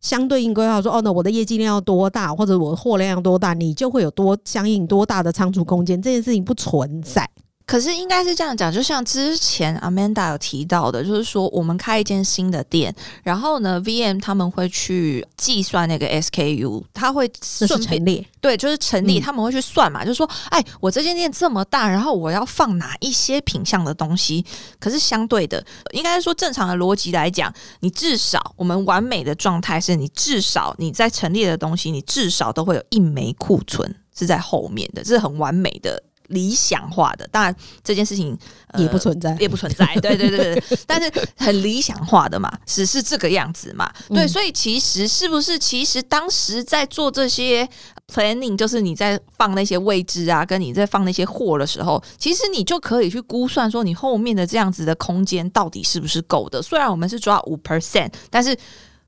[0.00, 7.28] 相对应规划说，哦，那我的业绩量要多大，或者我的货量要多大，你就会有多相应多大的仓储空间，这件事情不存在。
[7.70, 12.92] 可是应该是这样讲，就像之前 Amanda 有提到的，就是说我们开一间新的店，
[13.22, 24.44] 然后呢，VM 他们会去计算那个 SKU，他会顺成立，对，就是成立，他们会去算嘛，就是说，哎，我这间店这么大，然后我要放哪一些品相的东西？
[24.80, 36.02] 可是相对的，应该说正常的逻辑来讲，你至少我们完美的状态是你至少你在陈列的东西，你至少都会有一枚库存是在后面的，这是很完美的。
[36.30, 37.54] 理想化的，当然
[37.84, 38.36] 这件事情
[38.76, 39.86] 也不存在，也不存在。
[40.02, 43.92] 对对对对，但是很理想化的嘛，只是这个样子嘛。
[44.08, 45.58] 对，所以其实是不是？
[45.58, 47.68] 其实当时在做这些
[48.12, 56.62] planning，就是你在放那些位置啊，跟你在放那些货的时候，其实你就可以去估算说，你后面的这样子的空间到底是不是够的。
[56.62, 58.56] 虽然我们是抓五 percent，但是。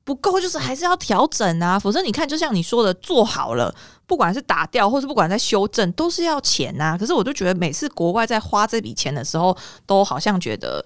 [0.04, 3.72] 不够，就是还是要调整啊，否则你看，就像你说的，做好了，
[4.06, 6.96] 不管是打掉，或是不管在修正，都是要钱呐。
[6.98, 10.84] 可是我就觉得，每次国外在花这笔钱的时候，都好像觉得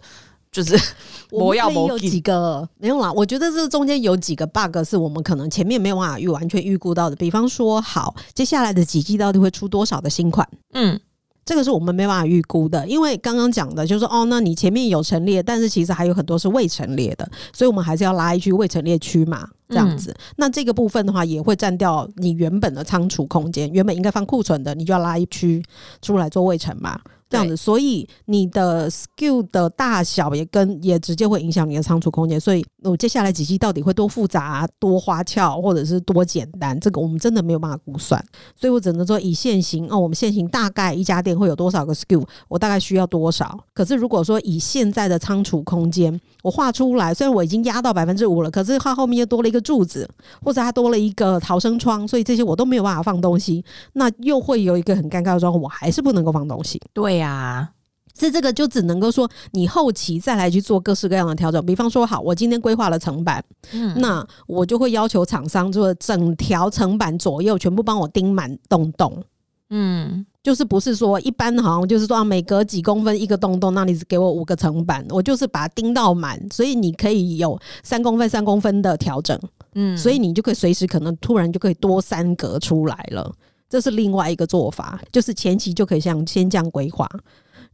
[0.53, 0.79] 就是
[1.33, 3.11] 我要有几个没有啦。
[3.13, 7.17] 我觉得这中间有几个 bug 是我们可能前面没有办法预完全预估到的。
[7.17, 10.47] 比方说，好，接下来的几季到底会出多少的新款？
[10.75, 11.01] 嗯。
[11.47, 20.13] 这个是我们没办法预估的，因为刚刚讲的就是，哦，那你前面有陈列，但是其实还有很多是未陈列的，所以我们还是要拉一区未陈列区嘛，这样子。
[20.37, 25.63] 那这个部分的话，也会占掉你原本的仓储空间，原本应该放库存的，你就要拉一区
[26.03, 27.01] 出来做未陈嘛。
[27.29, 32.39] 这样子，所以你的 skill 的大小也跟也直接会影响你的仓储空间。
[32.39, 38.25] 所以，我接下来几期到底会多复杂、多花俏，或者是多简单，这个我们真的没有办法估算。
[38.55, 43.59] 所以我只能说以现行哦，我们现行大概一家店会有多少个 skill，我大概需要多少。
[43.75, 50.09] 可是如果说以现在的仓储空间，我画出来，虽然我已经压到百分之五了，可是它后面又多了一个柱子，
[50.45, 53.65] 或者它多了一个逃生窗，所以这些我都没有办法放东西，
[53.95, 56.81] 那又会有一个很尴尬的状况，我还是不能够放东西。
[56.93, 57.16] 对。
[57.17, 57.69] 呀，
[58.19, 61.65] 是这个就只能够说你后期再来去做各式各样的调整。
[61.67, 69.23] 比方说，好，我今天规划了层板，嗯，那我就会要求厂商做整条层板左右全部帮我钉满洞洞，
[69.71, 79.39] 嗯，就是不是说一般好像就是说每隔几公分一个洞洞，那你只给我五个层板，我就是把它钉到满，所以你可以有三公分三公分的调整，
[79.75, 83.31] 嗯，所以你就可以随时可能突然就可以多三格出来了。
[83.69, 87.09] 这是另外一个做法，就是前期就可以像先这样规划，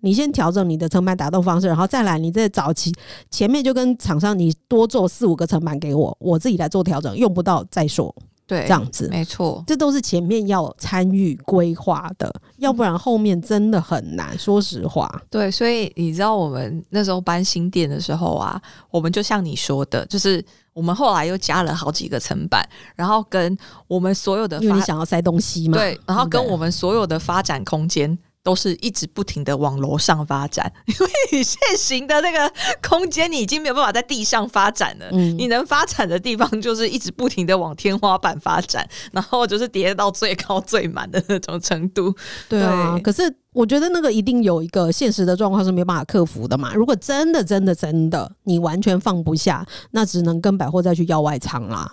[0.01, 2.93] 你先调整你的成本打动方式，然后再来你在早期
[3.31, 8.15] 前面就跟厂商你多做四五个成本给我，我自己来做调整，用不到再说。
[8.53, 14.39] 对，这样子没错，这都是前面要参与规划的，要不然后面真的很难。
[14.39, 20.45] 说实话，对，所以你知道我们那时候搬新店的时候啊，我们就像你说的，就是。
[20.75, 23.55] 我们后来又加了好几个层板，然后跟
[23.87, 28.19] 我们所有的，因为你想要塞东西嘛，对，然后跟我们所有的发展空间。
[28.45, 35.07] 都是一直不停的往楼上发展， 因为你现行的那个空间，你已经没有办法在地上发展了。
[35.13, 42.15] 嗯，你能发展的地方就是一直不停的往天花板发展， 然后就是叠到最高最满的那种程度。
[42.49, 43.23] 对啊，可是
[43.53, 46.75] 我觉得那个一定有一个现实的状况是没办法克服的嘛。
[46.75, 51.91] 如果真的真的真的你完全放不下，那只能跟百货再去要外仓啦。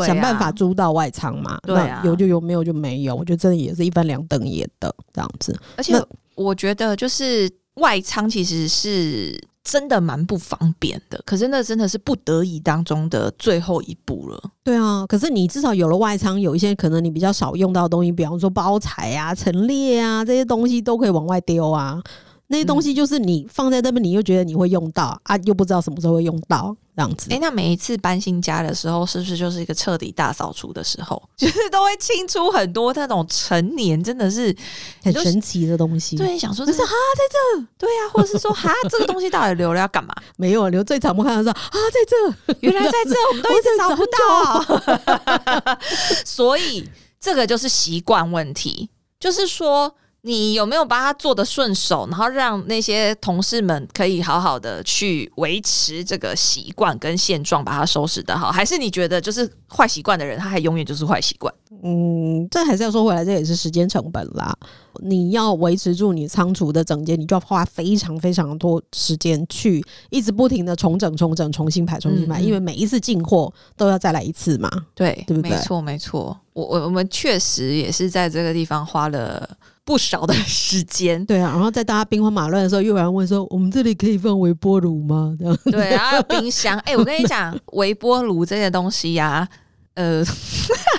[0.00, 1.58] 想办法租到外仓嘛？
[1.62, 3.14] 对啊，有就有，没有就没有。
[3.14, 5.54] 我觉得真的也是一翻两等也的这样子。
[5.76, 5.94] 而且
[6.34, 11.22] 我觉得，就是外仓其实是真的蛮不方便的。
[11.26, 14.42] 可是那真的是不得已当中的最后一步了。
[14.64, 22.02] 对啊，可是你至少有了外仓，有一些可能你比较少用到的东西，比方说包材啊、陈列啊这些东西，都可以往外丢啊。
[22.48, 27.28] 那些东西就是你放在那边，你又觉得你会用到啊，又不知道什么时候会用到这样子。
[27.30, 31.22] 哎，那每一次搬新家的时候，是不是就是一个彻底大扫除的时候？
[31.34, 34.54] 就是都会清出很多那种陈年，真的是
[35.02, 36.16] 很神奇的东西。
[36.16, 37.22] 对，想说就是哈在
[37.58, 40.14] 这，对呀，或者是说哈这个东西到底留了要干嘛？
[40.36, 45.78] 没有留最常不看到是啊在这，原来在这， 我们都一直找不到。
[46.26, 46.86] 所以
[47.18, 49.94] 这个就是习惯问题，就是说。
[50.24, 58.50] 你有没有把它做的顺手，然后让那些同事们可以好好的去维持这个习惯跟现状，把它收拾的好？
[58.52, 61.52] 还是你觉得就是坏习惯的人，他还永远就是坏习惯？
[61.82, 64.56] 嗯，这还是要说回来，这也是时间成本啦。
[65.00, 74.70] 你要维持住你仓储的整洁，你就要花非常非常多时间去一直不停的重整、重整、重新排、重新排，因为每一次进货都要再来一次嘛。
[74.94, 75.50] 对，对不对？
[75.50, 76.38] 没错，没错。
[76.52, 79.48] 我我我们确实也是在这个地方花了。
[79.84, 86.78] 不少的时间，对啊，然后在大家兵荒马乱的时候，又有人问说：“我们这里可以放微波炉吗？”这样对，然后冰箱。
[86.80, 89.46] 哎，我跟你 讲，微波炉这些东西呀，
[89.94, 90.24] 呃，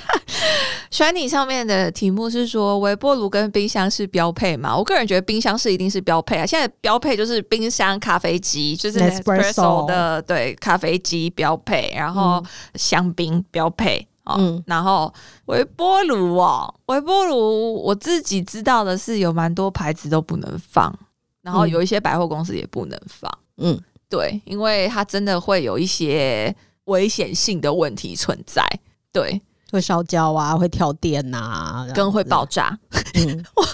[0.92, 4.76] 选你上面的题目是说微波炉跟冰箱是标配嘛？
[4.78, 6.46] 我个人觉得冰箱是一定是标配啊。
[6.46, 12.44] 现在标配就是冰箱、咖啡机，就是 espresso 的对咖啡机标配，然后
[12.76, 14.06] 香槟标配。
[14.26, 15.13] 嗯，然后
[15.45, 20.93] 微波炉哦，微波炉我自己知道的是有蛮多牌子都不能放，
[21.41, 23.30] 然后有一些百货公司也不能放。
[23.57, 26.55] 嗯，对，因为它真的会有一些
[26.86, 28.65] 危险性的问题存在，
[29.11, 29.41] 对，
[29.74, 32.78] 会烧焦啊，会跳电呐，跟会爆炸。
[33.15, 33.67] 嗯， 我。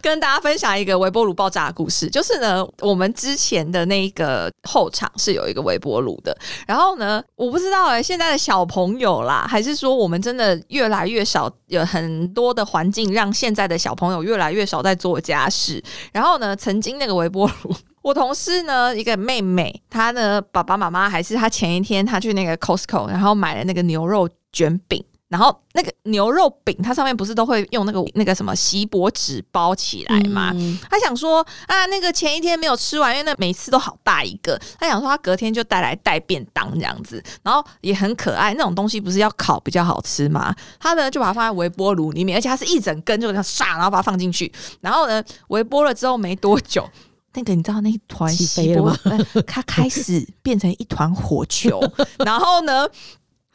[0.00, 6.36] 跟大家分享一个微波炉爆炸的故事，就是呢，我们之前的那个后场是有一个微波炉的，
[6.68, 15.82] 然后呢，我不知道哎，现在的小朋友啦，还是说我们真的越来越少，有很多的环境让现在的小朋友越来越少在做家事。
[16.12, 25.04] 然后呢，曾经那个微波炉， 我同事呢一个妹妹，她的爸爸妈妈还是她前一天她去那个 Costco，然后买了那个牛肉卷饼。
[25.28, 30.54] 然后那个牛肉饼，它上面不是都会用那个那个什么锡箔纸包起来吗？
[30.88, 34.56] 他想说啊，那个前一天没有吃完，因为那每次都好大一个。
[34.78, 38.54] 他想说他隔天就带来带便当这样子，然后也很可爱。
[38.54, 40.54] 那种东西不是要烤比较好吃吗？
[40.78, 44.52] 他呢就把它放在微波炉里面，而且它是一整根，就这样唰，然后把它放进去。
[44.80, 46.88] 然后呢，微波了之后没多久，
[47.34, 48.96] 那个你知道那一团锡箔，
[49.44, 51.82] 它开始变成一团火球。
[52.24, 52.86] 然后呢？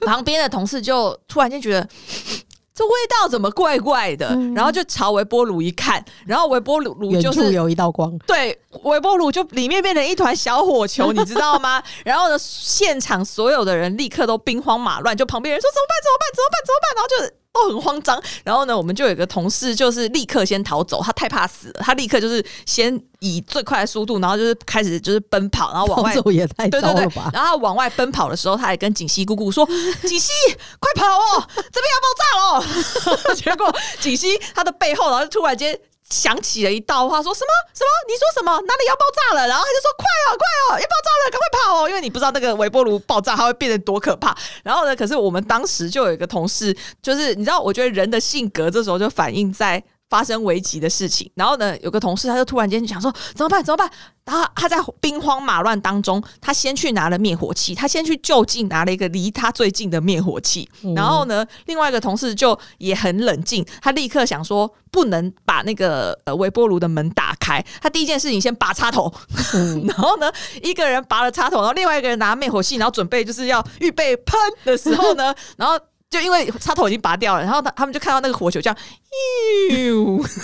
[0.05, 1.87] 旁边的同事就突然间觉得
[2.73, 11.83] 这味道怎么怪怪的，然后就朝微波炉一看，然后微波炉炉就是有一道光，对，微波炉就里面变成一团小火球，你知道吗？
[12.05, 15.97] 然后呢，现场所有的人立刻都兵荒马乱，就旁边人说怎么办？
[16.01, 16.31] 怎么办？
[16.33, 16.55] 怎么办？
[16.65, 16.95] 怎么办？
[16.95, 17.40] 然后就。
[17.53, 27.29] 都很慌张，然后呢，我们就有一个同事，就是立刻先逃走，他太怕死了，他立刻就是先以最快的速度，然后就是开始就是奔跑，然后往 外走也太糟了吧。
[27.33, 29.65] 然后往外奔跑的时候，他还跟锦溪姑姑说
[30.07, 30.31] ：“锦溪，
[30.79, 35.77] 快跑哦，这边要爆炸了！” 结果锦溪他的背后，然后突然间。
[36.11, 37.89] 想起了一道话，说什么什么？
[38.07, 38.51] 你说什么？
[38.67, 39.47] 哪里要爆炸了？
[39.47, 44.37] 然后他就说：“快哦，快哦，要爆炸了，赶快跑哦！”因为你不知道那个微波炉爆炸它会变得多可怕。
[44.63, 49.83] 然后呢，可是我们当时就有一个同事，就是你知道，我觉得人的性格这时候就反映在。
[50.11, 53.63] 发生危急的事情，然后呢，有个同事他就突然间想说怎么办？
[53.63, 53.89] 怎么办？
[54.25, 60.69] 然后他在兵荒马乱当中，他先去拿了灭火器，他先去就近拿了一个离他最近的灭火器。
[60.95, 69.11] 然后呢，另外一个同事就也很冷静，他立刻想说不能把那个呃微波炉的门打开，他第一件事情先拔插头。
[69.87, 70.29] 然后呢，
[70.61, 75.79] 一个人拔了插头，然后另外一个人拿灭火器，然后准备就是要预备喷的时候呢， 然后。
[76.11, 78.77] 就因为插头已经拔掉了，然后他他们就看到那个火球这样，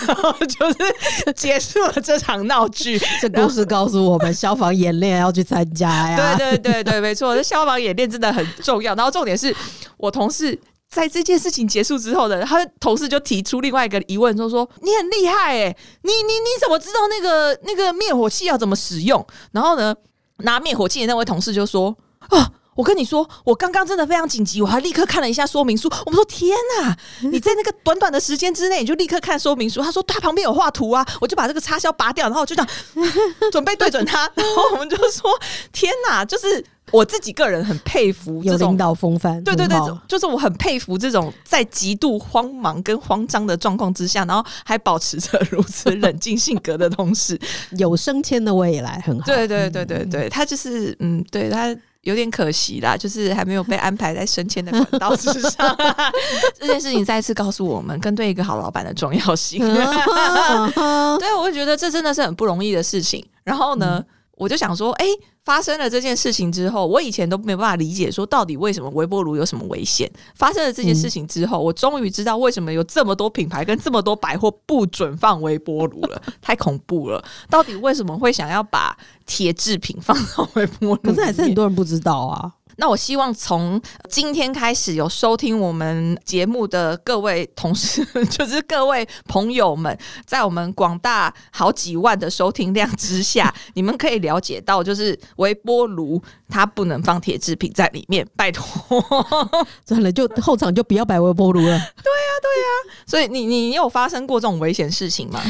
[0.07, 2.97] 然后 就是结束了这场闹剧。
[3.21, 6.37] 这故事告诉我们，消防演练要去参加呀。
[6.37, 8.95] 对对对对，没错，这消防演练真的很重要。
[8.95, 9.53] 然后重点是
[9.97, 10.57] 我同事
[10.89, 19.93] 在这件事情结束之后的，他同事就提出另外一个疑问，就说：“你很厉害哎，你你你怎么知道那个那个灭火器要怎么使用？”然后呢，
[20.37, 21.93] 拿灭火器的那位同事就说
[22.29, 25.91] ：“啊。”我跟你说，我刚刚真的非常紧急，我还立刻看了一下说明书。
[26.05, 26.95] 我们说天哪，
[27.29, 29.81] 你在那个短短的时间之内，你就立刻看说明书。
[29.81, 32.69] 他说他旁边有画图啊， 我就把这个插销拔掉，然后就这样
[33.51, 34.29] 准备对准他。
[34.35, 35.29] 然后我们就说
[35.73, 39.43] 天哪，就是我自己个人很佩服有领导风范。
[39.43, 39.75] 对对对，
[40.07, 47.39] 就是我很佩服这种在极度慌忙跟慌张的状况之下，然后还保持着如此冷静性格的同事，
[47.71, 49.25] 有升迁的未来很好。
[49.25, 51.75] 对对对对对，他就是嗯，对他。
[52.01, 55.77] 有点可惜啦，就是还没有被安排在升迁的管道之上。
[56.59, 59.59] 这件事情再次告诉我们，跟对一个好老板的重要性。
[61.19, 63.25] 对，我会觉得这真的是很不容易的事情。
[63.43, 64.03] 然后呢？
[64.37, 65.05] 我就想说，哎，
[65.41, 70.09] 发生了这件事情之后，我以前都没有办法理解，说到底为什么微波炉有什么危险？
[70.35, 77.23] 发生了这件事情之后，我终于知道为什么有这么多品牌跟这么多百货不准放微波炉了，太恐怖了！
[77.49, 81.01] 到底为什么会想要把铁制品放到微波炉？
[81.01, 82.53] 可是还是很多人不知道啊。
[82.77, 99.03] 那我希望从今天开始有收听我们节目的各位同事， 就是各位朋友们，在我们广大好几万的收听量之下，你们可以了解到，就是微波炉它不能放铁制品在里面，拜托。
[99.85, 101.65] 算了，就后场就不要摆微波炉了。
[101.65, 102.95] 对呀，对呀。
[103.05, 105.41] 所以你你有发生过这种危险事情吗？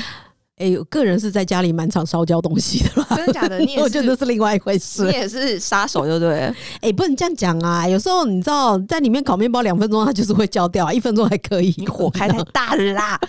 [0.58, 3.60] 哎，个人是在家里满场烧焦东西的啦，真的假的？
[3.60, 5.06] 你 我觉得是另外一回事。
[5.06, 6.52] 你也是杀手，对不对？
[6.82, 7.88] 哎，不能这样讲啊！
[7.88, 11.72] 有时候你知道，在里面烤面包两分钟，它就是会焦掉，一分钟还可以。
[11.78, 13.20] 你火开太大了啦！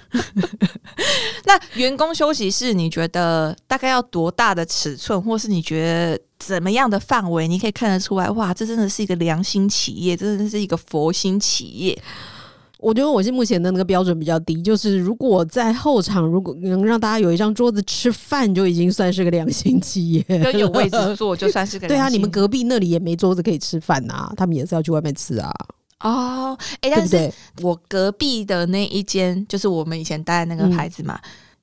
[1.44, 8.30] 那员工休息室，你觉得大概要多大的尺寸，或是你觉得怎么样的范围，你可以看得出来？
[8.30, 12.02] 哇，这真的是一个良心企业，真的是一个佛心企业。
[12.78, 20.24] 我觉得我是目前的那个标准比较低，就是如果在后场，如果能让大家有一张桌子吃饭，就已经算是个良心企业。
[20.56, 21.88] 有位置坐就算是个。
[21.88, 25.52] 对啊，你们隔壁那里也没桌子可以吃饭呐，他们也是要去外面吃啊。
[26.00, 31.18] 哦，哎，但是我隔壁的那一间，就是我们以前待的那个牌子嘛，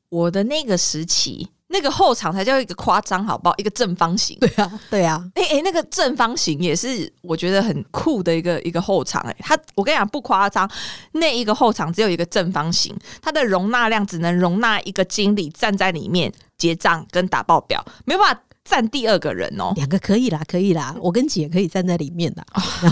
[0.10, 1.48] 我的那个时期。
[1.68, 3.56] 那个后场才叫一个夸张，好不好？
[3.58, 4.38] 一个正方形。
[4.40, 5.24] 对啊，对啊。
[5.34, 9.22] 哎哎，那个正方形也是我觉得很酷的一个一个后场。
[9.24, 10.70] 哎，它我跟你讲不夸张，
[11.14, 18.42] 那一个后场只有一个正方形，它的容纳量只能容纳一个经理站在里面结账跟打报表，没有办法。
[18.66, 22.44] 站第二个人哦，两个可以啦，可以啦，我跟姐可以站在里面的。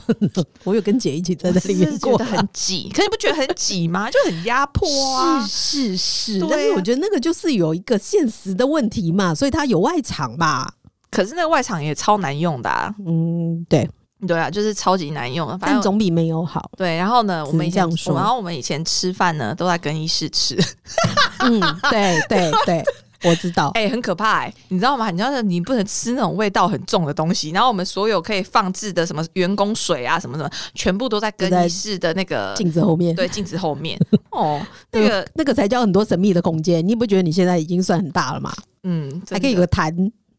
[0.63, 4.07] 我有跟姐一起站在里面过得，很挤，可你不觉得很挤吗？
[4.13, 5.45] 就很压迫啊！
[5.47, 10.71] 是是是，但是我觉得那个就是有一个现实的问题嘛，所以它有外场吧。
[11.09, 12.95] 可是那个外场也超难用的。
[13.05, 13.89] 嗯，对
[14.27, 16.69] 对啊，就是超级难用，反正总比没有好。
[16.77, 20.55] 对，然后呢，我们这样说，然后我们以前吃饭呢，都在更衣室吃。
[21.39, 21.59] 嗯，
[21.89, 22.83] 对对对。
[23.23, 25.09] 我知道，哎，很可怕，哎，你知道吗？
[25.11, 27.51] 你知道你不能吃那种味道很重的东西。
[27.51, 33.15] 然后我们所有可以放置的什么员工水啊，什么什么，全部都在更衣室的那个镜子后面。
[33.15, 33.99] 对，镜子后面。
[34.31, 34.59] 哦，
[34.91, 36.85] 那个那个才叫很多神秘的空间。
[36.87, 38.51] 你不觉得你现在已经算很大了吗？
[38.83, 39.95] 嗯，还可以有个坛。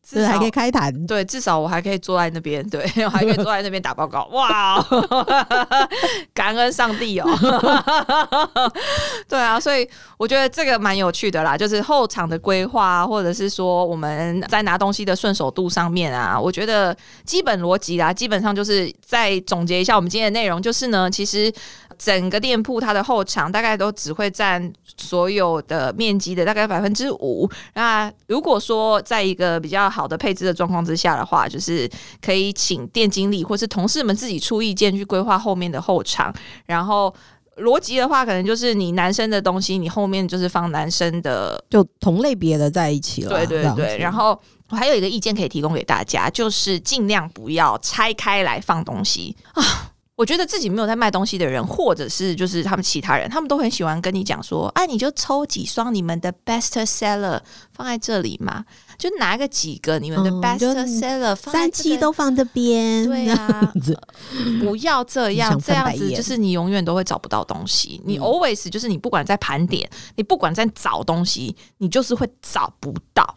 [0.07, 4.84] 至少还可以开谈，对，至少我还可以坐在那边，对 我还可以坐在那边打报告， 哇，
[6.34, 7.28] 感恩上帝哦，
[9.26, 9.88] 对啊，所以
[10.18, 16.94] 我觉得这个蛮有趣的啦，就是后场的规划，或者是说我们在拿东西的顺手度上面啊，我觉得
[17.24, 21.52] 基本逻辑啦，基本上就是再总结一下我们今天的内容，就是呢，其实。
[21.99, 27.51] 整个店铺它的后场大概都只会占所有的面积的大概百分之五。
[27.74, 31.90] 那如果说在一个比较好的配置的状况之下的话，就是
[32.20, 36.34] 可以请店经理或是同事们自己出意见去规划后面的后场。
[36.66, 37.14] 然后
[37.59, 43.30] 逻辑的话，可能就是你男生的东西，你后面就是放男生的，就同类别的在一起了。
[43.30, 43.99] 对对对。
[43.99, 44.38] 然后
[44.70, 49.92] 我还有一个意见可以提供给大家，就是尽量不要拆开来放东西啊。
[50.16, 57.40] 我觉得自己没有在卖东西的人，或者是就是他们其他人，他们都很喜欢跟你讲说：“哎，你就抽几双你们的 best seller
[57.72, 58.64] 放在这里嘛，
[58.96, 60.60] 就拿个几个你们的 best
[61.00, 63.72] seller 三期都放这边。”对啊，
[64.60, 68.00] 不要这样，这样子就是你永远都会找不到东西。
[68.04, 73.34] 你 always 就是你不管在盘点，你不管在找东西，你就是会找不到。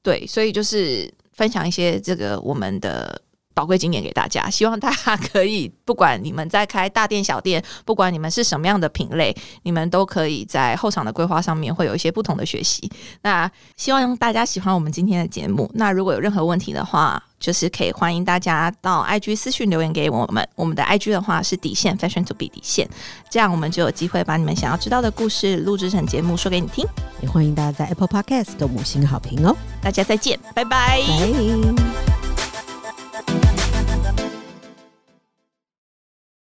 [0.00, 3.20] 对，所以就是分享一些这个我们的。
[3.60, 12.90] 宝贵经验给大家，希望大家可以，不管你们在开大店小店，不管你们是什么样的品类，你们都可以在后场的规划上面会有一些不同的学习。
[13.20, 15.70] 那希望大家喜欢我们今天的节目。
[15.74, 20.48] 那如果有任何问题的话，就是可以欢迎大家到 IG 私讯留言给我们。
[20.54, 22.88] 我们的 IG 的话是底线 Fashion to be 底线，
[23.30, 26.86] 这样我们就有机会把你们想要知道的故事录制成节目说给你听。
[27.20, 29.54] 也欢迎大家在 Apple Podcast 给五星好评哦。
[29.82, 31.02] 大家再见，拜拜。